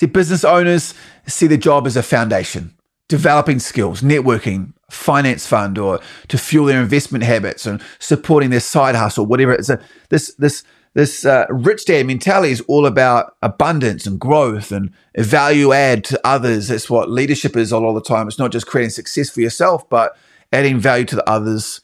See, 0.00 0.06
business 0.06 0.44
owners 0.44 0.94
see 1.26 1.46
their 1.46 1.58
job 1.58 1.86
as 1.86 1.96
a 1.96 2.02
foundation, 2.02 2.74
developing 3.08 3.58
skills, 3.58 4.02
networking, 4.02 4.72
finance 4.90 5.46
fund, 5.46 5.78
or 5.78 6.00
to 6.28 6.38
fuel 6.38 6.66
their 6.66 6.80
investment 6.82 7.24
habits 7.24 7.66
and 7.66 7.80
supporting 7.98 8.50
their 8.50 8.60
side 8.60 8.94
hustle, 8.94 9.26
whatever. 9.26 9.52
It's 9.52 9.70
a, 9.70 9.80
this 10.08 10.34
this 10.34 10.64
this 10.94 11.24
uh, 11.24 11.46
rich 11.50 11.86
dad 11.86 12.06
mentality 12.06 12.52
is 12.52 12.60
all 12.62 12.86
about 12.86 13.34
abundance 13.42 14.06
and 14.06 14.18
growth 14.18 14.70
and 14.70 14.92
value 15.16 15.72
add 15.72 16.04
to 16.04 16.20
others. 16.24 16.68
That's 16.68 16.88
what 16.88 17.10
leadership 17.10 17.56
is 17.56 17.72
all, 17.72 17.84
all 17.84 17.94
the 17.94 18.00
time. 18.00 18.28
It's 18.28 18.38
not 18.38 18.52
just 18.52 18.68
creating 18.68 18.90
success 18.90 19.28
for 19.30 19.40
yourself, 19.40 19.88
but 19.90 20.16
adding 20.52 20.78
value 20.78 21.04
to 21.06 21.16
the 21.16 21.28
others 21.28 21.80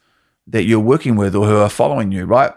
that 0.47 0.65
you're 0.65 0.79
working 0.79 1.17
with 1.17 1.35
or 1.35 1.47
who 1.47 1.57
are 1.57 1.69
following 1.69 2.13
you, 2.13 2.25
right? 2.25 2.53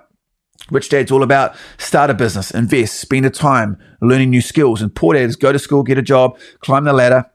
Rich 0.71 0.89
Dad's 0.89 1.11
all 1.11 1.23
about 1.23 1.55
start 1.77 2.09
a 2.09 2.13
business, 2.13 2.51
invest, 2.51 2.99
spend 2.99 3.25
a 3.25 3.29
time 3.29 3.77
learning 4.01 4.29
new 4.29 4.41
skills. 4.41 4.81
And 4.81 4.93
poor 4.93 5.13
dads 5.13 5.35
go 5.35 5.51
to 5.51 5.59
school, 5.59 5.83
get 5.83 5.97
a 5.97 6.01
job, 6.01 6.37
climb 6.61 6.85
the 6.85 6.93
ladder, 6.93 7.29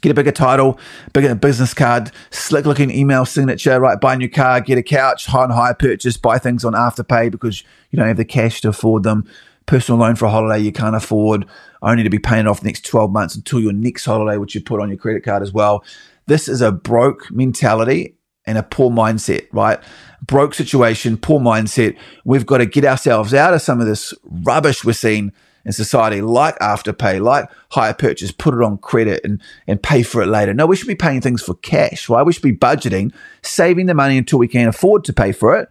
get 0.00 0.10
a 0.10 0.14
bigger 0.14 0.32
title, 0.32 0.78
bigger 1.12 1.34
business 1.34 1.72
card, 1.72 2.10
slick 2.30 2.66
looking 2.66 2.90
email 2.90 3.24
signature, 3.24 3.80
right? 3.80 4.00
Buy 4.00 4.14
a 4.14 4.16
new 4.16 4.28
car, 4.28 4.60
get 4.60 4.78
a 4.78 4.82
couch, 4.82 5.26
high 5.26 5.44
and 5.44 5.52
hire 5.52 5.74
purchase, 5.74 6.16
buy 6.16 6.38
things 6.38 6.64
on 6.64 6.74
afterpay 6.74 7.30
because 7.30 7.62
you 7.90 7.96
don't 7.96 8.08
have 8.08 8.16
the 8.16 8.24
cash 8.24 8.60
to 8.62 8.68
afford 8.68 9.02
them. 9.02 9.24
Personal 9.66 10.00
loan 10.00 10.16
for 10.16 10.26
a 10.26 10.30
holiday 10.30 10.62
you 10.62 10.72
can't 10.72 10.96
afford, 10.96 11.46
only 11.82 12.02
to 12.02 12.10
be 12.10 12.18
paying 12.18 12.46
off 12.46 12.60
the 12.60 12.66
next 12.66 12.86
12 12.86 13.10
months 13.10 13.34
until 13.34 13.60
your 13.60 13.72
next 13.72 14.04
holiday, 14.04 14.38
which 14.38 14.54
you 14.54 14.62
put 14.62 14.80
on 14.80 14.88
your 14.88 14.98
credit 14.98 15.24
card 15.24 15.42
as 15.42 15.52
well. 15.52 15.84
This 16.26 16.48
is 16.48 16.60
a 16.60 16.72
broke 16.72 17.30
mentality 17.30 18.17
and 18.48 18.56
a 18.56 18.62
poor 18.62 18.90
mindset, 18.90 19.46
right? 19.52 19.78
Broke 20.22 20.54
situation, 20.54 21.18
poor 21.18 21.38
mindset. 21.38 21.96
We've 22.24 22.46
got 22.46 22.58
to 22.58 22.66
get 22.66 22.84
ourselves 22.84 23.34
out 23.34 23.52
of 23.52 23.60
some 23.60 23.78
of 23.78 23.86
this 23.86 24.14
rubbish 24.24 24.84
we're 24.84 24.94
seeing 24.94 25.32
in 25.66 25.72
society, 25.72 26.22
like 26.22 26.58
afterpay, 26.60 27.22
like 27.22 27.50
hire 27.72 27.92
purchase, 27.92 28.32
put 28.32 28.54
it 28.54 28.62
on 28.62 28.78
credit 28.78 29.20
and, 29.22 29.42
and 29.66 29.82
pay 29.82 30.02
for 30.02 30.22
it 30.22 30.28
later. 30.28 30.54
No, 30.54 30.64
we 30.64 30.76
should 30.76 30.88
be 30.88 30.94
paying 30.94 31.20
things 31.20 31.42
for 31.42 31.54
cash, 31.56 32.08
right? 32.08 32.24
We 32.24 32.32
should 32.32 32.42
be 32.42 32.56
budgeting, 32.56 33.12
saving 33.42 33.84
the 33.84 33.94
money 33.94 34.16
until 34.16 34.38
we 34.38 34.48
can 34.48 34.66
afford 34.66 35.04
to 35.04 35.12
pay 35.12 35.32
for 35.32 35.54
it, 35.58 35.68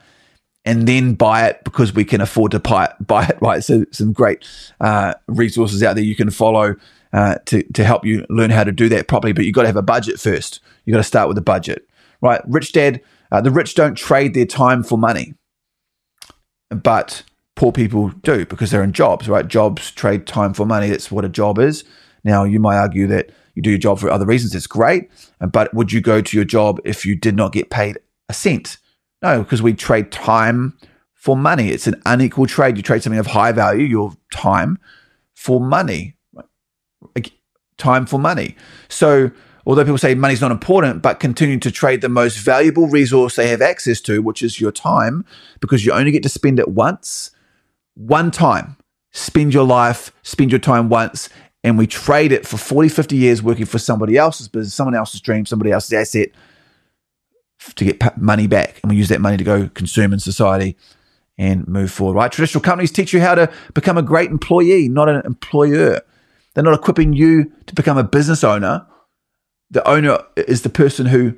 and 0.63 0.87
then 0.87 1.15
buy 1.15 1.47
it 1.47 1.63
because 1.63 1.95
we 1.95 2.05
can 2.05 2.21
afford 2.21 2.51
to 2.51 2.59
buy 2.59 2.85
it, 2.85 3.07
buy 3.07 3.25
it 3.25 3.39
right? 3.41 3.63
So 3.63 3.85
some 3.91 4.13
great 4.13 4.45
uh, 4.79 5.15
resources 5.27 5.81
out 5.81 5.95
there 5.95 6.03
you 6.03 6.15
can 6.15 6.29
follow 6.29 6.75
uh, 7.11 7.37
to, 7.45 7.63
to 7.73 7.83
help 7.83 8.05
you 8.05 8.23
learn 8.29 8.51
how 8.51 8.63
to 8.63 8.71
do 8.71 8.87
that 8.89 9.07
properly, 9.07 9.33
but 9.33 9.45
you've 9.45 9.55
got 9.55 9.63
to 9.63 9.67
have 9.67 9.77
a 9.77 9.81
budget 9.81 10.19
first. 10.19 10.59
You've 10.85 10.93
got 10.93 10.99
to 10.99 11.03
start 11.03 11.27
with 11.27 11.39
a 11.39 11.41
budget 11.41 11.87
right? 12.21 12.41
Rich 12.47 12.73
dad, 12.73 13.01
uh, 13.31 13.41
the 13.41 13.51
rich 13.51 13.75
don't 13.75 13.95
trade 13.95 14.33
their 14.33 14.45
time 14.45 14.83
for 14.83 14.97
money, 14.97 15.33
but 16.69 17.23
poor 17.55 17.71
people 17.71 18.09
do 18.09 18.45
because 18.45 18.71
they're 18.71 18.83
in 18.83 18.93
jobs, 18.93 19.27
right? 19.27 19.47
Jobs 19.47 19.91
trade 19.91 20.27
time 20.27 20.53
for 20.53 20.65
money. 20.65 20.89
That's 20.89 21.11
what 21.11 21.25
a 21.25 21.29
job 21.29 21.59
is. 21.59 21.83
Now, 22.23 22.43
you 22.43 22.59
might 22.59 22.77
argue 22.77 23.07
that 23.07 23.31
you 23.55 23.61
do 23.61 23.71
your 23.71 23.79
job 23.79 23.99
for 23.99 24.09
other 24.09 24.25
reasons. 24.25 24.53
It's 24.53 24.67
great, 24.67 25.09
but 25.39 25.73
would 25.73 25.91
you 25.91 26.01
go 26.01 26.21
to 26.21 26.37
your 26.37 26.45
job 26.45 26.79
if 26.85 27.05
you 27.05 27.15
did 27.15 27.35
not 27.35 27.53
get 27.53 27.69
paid 27.69 27.97
a 28.29 28.33
cent? 28.33 28.77
No, 29.21 29.41
because 29.41 29.61
we 29.61 29.73
trade 29.73 30.11
time 30.11 30.77
for 31.13 31.35
money. 31.35 31.69
It's 31.69 31.87
an 31.87 32.01
unequal 32.05 32.45
trade. 32.45 32.77
You 32.77 32.83
trade 32.83 33.01
something 33.01 33.19
of 33.19 33.27
high 33.27 33.51
value, 33.51 33.85
your 33.85 34.13
time, 34.31 34.77
for 35.33 35.59
money. 35.59 36.15
Time 37.77 38.05
for 38.05 38.19
money. 38.19 38.55
So 38.89 39.31
although 39.67 39.83
people 39.83 39.97
say 39.97 40.15
money's 40.15 40.39
not 40.39 40.49
important, 40.49 41.01
but 41.01 41.19
continuing 41.19 41.59
to 41.59 41.69
trade 41.69 41.99
the 41.99 42.09
most 42.09 42.37
valuable 42.37 42.87
resource 42.87 43.35
they 43.35 43.49
have 43.49 43.61
access 43.61 43.99
to, 43.99 44.21
which 44.21 44.41
is 44.41 44.61
your 44.61 44.71
time, 44.71 45.25
because 45.59 45.85
you 45.85 45.91
only 45.91 46.09
get 46.09 46.23
to 46.23 46.29
spend 46.29 46.57
it 46.57 46.69
once, 46.69 47.31
one 47.93 48.31
time. 48.31 48.77
Spend 49.11 49.53
your 49.53 49.65
life, 49.65 50.11
spend 50.23 50.51
your 50.51 50.59
time 50.59 50.87
once, 50.87 51.29
and 51.63 51.77
we 51.77 51.85
trade 51.85 52.31
it 52.31 52.47
for 52.47 52.55
40, 52.55 52.87
50 52.87 53.17
years 53.17 53.43
working 53.43 53.65
for 53.65 53.77
somebody 53.77 54.15
else's 54.15 54.47
business, 54.47 54.73
someone 54.73 54.95
else's 54.95 55.19
dream, 55.19 55.45
somebody 55.45 55.71
else's 55.71 55.91
asset 55.91 56.29
to 57.75 57.83
get 57.83 58.17
money 58.17 58.47
back. 58.47 58.79
And 58.83 58.89
we 58.89 58.95
use 58.95 59.09
that 59.09 59.19
money 59.19 59.35
to 59.35 59.43
go 59.43 59.69
consume 59.73 60.13
in 60.13 60.19
society 60.19 60.77
and 61.37 61.67
move 61.67 61.91
forward, 61.91 62.13
right? 62.13 62.31
Traditional 62.31 62.61
companies 62.61 62.91
teach 62.91 63.11
you 63.11 63.19
how 63.19 63.35
to 63.35 63.51
become 63.73 63.97
a 63.97 64.01
great 64.01 64.31
employee, 64.31 64.87
not 64.87 65.09
an 65.09 65.21
employer. 65.25 65.99
They're 66.53 66.63
not 66.63 66.73
equipping 66.73 67.11
you 67.13 67.51
to 67.65 67.75
become 67.75 67.97
a 67.97 68.03
business 68.03 68.45
owner. 68.45 68.85
The 69.71 69.87
owner 69.87 70.19
is 70.35 70.61
the 70.61 70.69
person 70.69 71.07
who 71.07 71.37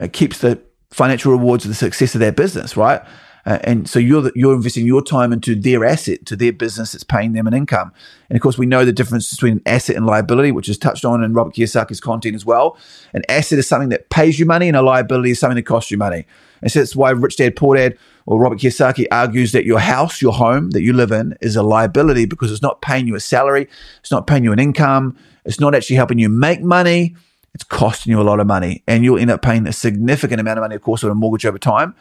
uh, 0.00 0.08
keeps 0.12 0.38
the 0.38 0.60
financial 0.90 1.32
rewards 1.32 1.64
of 1.64 1.70
the 1.70 1.74
success 1.74 2.14
of 2.14 2.20
their 2.20 2.32
business, 2.32 2.76
right? 2.76 3.02
Uh, 3.46 3.58
and 3.64 3.88
so 3.88 3.98
you're 3.98 4.22
the, 4.22 4.32
you're 4.34 4.54
investing 4.54 4.86
your 4.86 5.02
time 5.02 5.32
into 5.32 5.54
their 5.54 5.84
asset, 5.84 6.24
to 6.26 6.36
their 6.36 6.52
business 6.52 6.92
that's 6.92 7.04
paying 7.04 7.32
them 7.32 7.46
an 7.46 7.52
income. 7.52 7.92
And 8.30 8.36
of 8.36 8.42
course, 8.42 8.56
we 8.56 8.64
know 8.64 8.84
the 8.84 8.92
difference 8.92 9.30
between 9.30 9.60
asset 9.66 9.96
and 9.96 10.06
liability, 10.06 10.50
which 10.50 10.68
is 10.68 10.78
touched 10.78 11.04
on 11.04 11.22
in 11.22 11.34
Robert 11.34 11.54
Kiyosaki's 11.54 12.00
content 12.00 12.34
as 12.34 12.46
well. 12.46 12.78
An 13.12 13.22
asset 13.28 13.58
is 13.58 13.66
something 13.66 13.90
that 13.90 14.08
pays 14.08 14.38
you 14.38 14.46
money, 14.46 14.68
and 14.68 14.76
a 14.76 14.82
liability 14.82 15.32
is 15.32 15.38
something 15.38 15.56
that 15.56 15.66
costs 15.66 15.90
you 15.90 15.98
money. 15.98 16.26
And 16.62 16.72
so 16.72 16.78
that's 16.78 16.96
why 16.96 17.10
Rich 17.10 17.36
Dad 17.36 17.56
Poor 17.56 17.76
Dad 17.76 17.98
or 18.24 18.40
Robert 18.40 18.58
Kiyosaki 18.58 19.06
argues 19.10 19.52
that 19.52 19.66
your 19.66 19.80
house, 19.80 20.22
your 20.22 20.32
home 20.32 20.70
that 20.70 20.82
you 20.82 20.94
live 20.94 21.12
in, 21.12 21.36
is 21.42 21.56
a 21.56 21.62
liability 21.62 22.24
because 22.24 22.50
it's 22.50 22.62
not 22.62 22.80
paying 22.80 23.06
you 23.06 23.14
a 23.14 23.20
salary, 23.20 23.68
it's 24.00 24.10
not 24.10 24.26
paying 24.26 24.44
you 24.44 24.52
an 24.52 24.58
income, 24.58 25.18
it's 25.44 25.60
not 25.60 25.74
actually 25.74 25.96
helping 25.96 26.18
you 26.18 26.30
make 26.30 26.62
money. 26.62 27.14
It's 27.54 27.64
costing 27.64 28.10
you 28.10 28.20
a 28.20 28.22
lot 28.22 28.40
of 28.40 28.46
money, 28.46 28.82
and 28.86 29.04
you'll 29.04 29.18
end 29.18 29.30
up 29.30 29.42
paying 29.42 29.66
a 29.66 29.72
significant 29.72 30.40
amount 30.40 30.58
of 30.58 30.62
money, 30.62 30.74
of 30.74 30.82
course, 30.82 31.04
on 31.04 31.10
a 31.10 31.14
mortgage 31.14 31.46
over 31.46 31.58
time. 31.58 31.94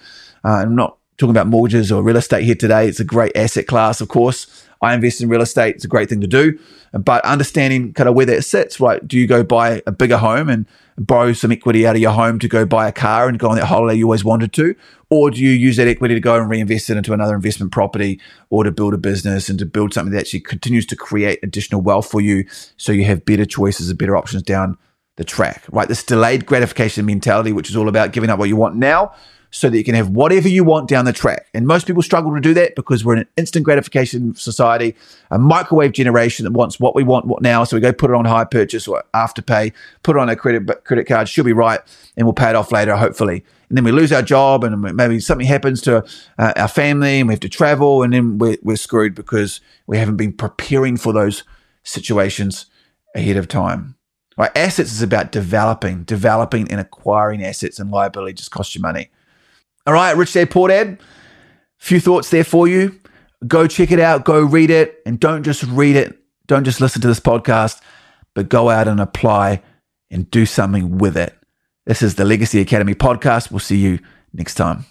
Uh, 0.44 0.50
I'm 0.50 0.76
not 0.76 0.98
talking 1.18 1.32
about 1.32 1.48
mortgages 1.48 1.92
or 1.92 2.02
real 2.02 2.18
estate 2.18 2.44
here 2.44 2.56
today. 2.56 2.88
It's 2.88 3.00
a 3.00 3.06
great 3.06 3.36
asset 3.38 3.68
class, 3.68 4.02
of 4.02 4.08
course. 4.08 4.66
I 4.82 4.94
invest 4.94 5.22
in 5.22 5.30
real 5.30 5.42
estate. 5.42 5.76
It's 5.76 5.86
a 5.86 5.88
great 5.88 6.10
thing 6.10 6.22
to 6.22 6.28
do. 6.28 6.60
But 6.92 7.24
understanding 7.24 7.94
kind 7.94 8.10
of 8.10 8.16
where 8.16 8.26
that 8.26 8.44
sits, 8.44 8.80
right? 8.80 9.06
Do 9.08 9.18
you 9.18 9.28
go 9.28 9.44
buy 9.44 9.82
a 9.88 9.92
bigger 9.92 10.18
home 10.18 10.50
and 10.50 10.66
borrow 10.98 11.34
some 11.34 11.52
equity 11.52 11.88
out 11.88 11.96
of 11.96 12.02
your 12.02 12.12
home 12.12 12.38
to 12.40 12.48
go 12.48 12.66
buy 12.66 12.88
a 12.88 12.92
car 12.92 13.30
and 13.30 13.40
go 13.40 13.50
on 13.50 13.56
that 13.56 13.66
holiday 13.66 13.98
you 13.98 14.06
always 14.06 14.26
wanted 14.26 14.52
to? 14.54 14.76
Or 15.10 15.32
do 15.32 15.40
you 15.40 15.52
use 15.52 15.78
that 15.78 15.88
equity 15.88 16.16
to 16.16 16.20
go 16.20 16.36
and 16.36 16.50
reinvest 16.50 16.90
it 16.90 16.98
into 16.98 17.14
another 17.14 17.36
investment 17.36 17.72
property 17.72 18.20
or 18.50 18.64
to 18.64 18.72
build 18.72 18.94
a 18.94 18.98
business 18.98 19.48
and 19.48 19.58
to 19.60 19.66
build 19.66 19.94
something 19.94 20.12
that 20.12 20.22
actually 20.22 20.42
continues 20.42 20.86
to 20.88 20.96
create 20.96 21.40
additional 21.44 21.82
wealth 21.82 22.10
for 22.10 22.20
you 22.20 22.46
so 22.76 22.92
you 22.92 23.06
have 23.06 23.24
better 23.24 23.46
choices 23.46 23.90
and 23.90 23.98
better 23.98 24.18
options 24.18 24.44
down 24.44 24.78
the 25.16 25.24
track, 25.24 25.64
right? 25.72 25.88
This 25.88 26.04
delayed 26.04 26.46
gratification 26.46 27.06
mentality, 27.06 27.54
which 27.54 27.70
is 27.70 27.76
all 27.76 27.88
about 27.88 28.14
giving 28.14 28.30
up 28.30 28.40
what 28.40 28.50
you 28.50 28.56
want 28.56 28.76
now 28.76 29.14
so 29.54 29.70
that 29.70 29.78
you 29.78 29.84
can 29.84 29.94
have 29.94 30.10
whatever 30.10 30.48
you 30.48 30.64
want 30.64 30.90
down 30.90 31.06
the 31.06 31.14
track. 31.14 31.46
And 31.54 31.68
most 31.68 31.86
people 31.86 32.02
struggle 32.02 32.34
to 32.34 32.42
do 32.42 32.56
that 32.56 32.76
because 32.76 33.06
we're 33.06 33.14
in 33.14 33.20
an 33.20 33.28
instant 33.38 33.64
gratification 33.64 34.34
society, 34.34 34.96
a 35.30 35.38
microwave 35.38 35.92
generation 35.92 36.44
that 36.46 36.54
wants 36.54 36.80
what 36.80 36.96
we 36.96 37.04
want 37.04 37.28
what 37.28 37.44
now. 37.44 37.64
So 37.64 37.78
we 37.78 37.82
go 37.82 37.94
put 37.94 38.10
it 38.10 38.16
on 38.16 38.26
hire 38.26 38.48
purchase 38.48 38.88
or 38.88 39.04
afterpay, 39.14 39.72
put 40.02 40.16
it 40.16 40.20
on 40.20 40.28
a 40.28 40.36
credit 40.36 40.84
credit 40.86 41.06
card, 41.06 41.30
should 41.30 41.46
be 41.46 41.54
right, 41.54 41.80
and 42.18 42.26
we'll 42.26 42.34
pay 42.34 42.50
it 42.50 42.56
off 42.56 42.72
later, 42.72 42.96
hopefully. 42.96 43.46
And 43.70 43.78
then 43.78 43.84
we 43.84 43.92
lose 43.92 44.12
our 44.12 44.24
job, 44.24 44.64
and 44.64 44.82
maybe 44.96 45.20
something 45.20 45.46
happens 45.46 45.82
to 45.82 46.04
uh, 46.40 46.54
our 46.56 46.68
family, 46.68 47.20
and 47.20 47.28
we 47.28 47.34
have 47.34 47.40
to 47.42 47.50
travel, 47.50 48.02
and 48.02 48.12
then 48.12 48.40
we're, 48.40 48.58
we're 48.64 48.76
screwed 48.76 49.14
because 49.14 49.62
we 49.86 50.00
haven't 50.00 50.18
been 50.18 50.34
preparing 50.34 50.98
for 50.98 51.14
those 51.14 51.44
situations 51.84 52.66
ahead 53.16 53.38
of 53.38 53.48
time. 53.48 53.96
Right, 54.38 54.52
assets 54.58 54.92
is 54.92 55.02
about 55.02 55.32
developing, 55.32 56.04
developing 56.04 56.72
and 56.72 56.80
acquiring 56.80 57.44
assets, 57.44 57.80
and 57.80 57.92
liability 57.92 58.34
just 58.34 58.52
costs 58.52 58.74
you 58.74 58.82
money. 58.82 59.10
All 59.86 59.94
right, 59.94 60.16
Rich 60.16 60.34
Dad 60.34 60.50
Poor 60.50 60.70
Dad. 60.70 61.00
Few 61.78 62.00
thoughts 62.00 62.30
there 62.30 62.44
for 62.44 62.68
you. 62.68 63.00
Go 63.46 63.68
check 63.68 63.92
it 63.92 64.00
out. 64.00 64.26
Go 64.26 64.42
read 64.42 64.70
it, 64.70 65.02
and 65.06 65.20
don't 65.20 65.44
just 65.44 65.64
read 65.64 65.96
it. 65.96 66.18
Don't 66.48 66.64
just 66.64 66.82
listen 66.82 67.02
to 67.02 67.08
this 67.08 67.20
podcast, 67.20 67.82
but 68.34 68.50
go 68.50 68.70
out 68.70 68.88
and 68.88 69.00
apply 69.00 69.62
and 70.10 70.30
do 70.32 70.46
something 70.46 70.98
with 70.98 71.18
it. 71.18 71.38
This 71.86 72.02
is 72.02 72.16
the 72.16 72.26
Legacy 72.26 72.62
Academy 72.62 72.96
podcast. 72.96 73.52
We'll 73.52 73.60
see 73.60 73.78
you 73.78 74.00
next 74.34 74.56
time. 74.56 74.86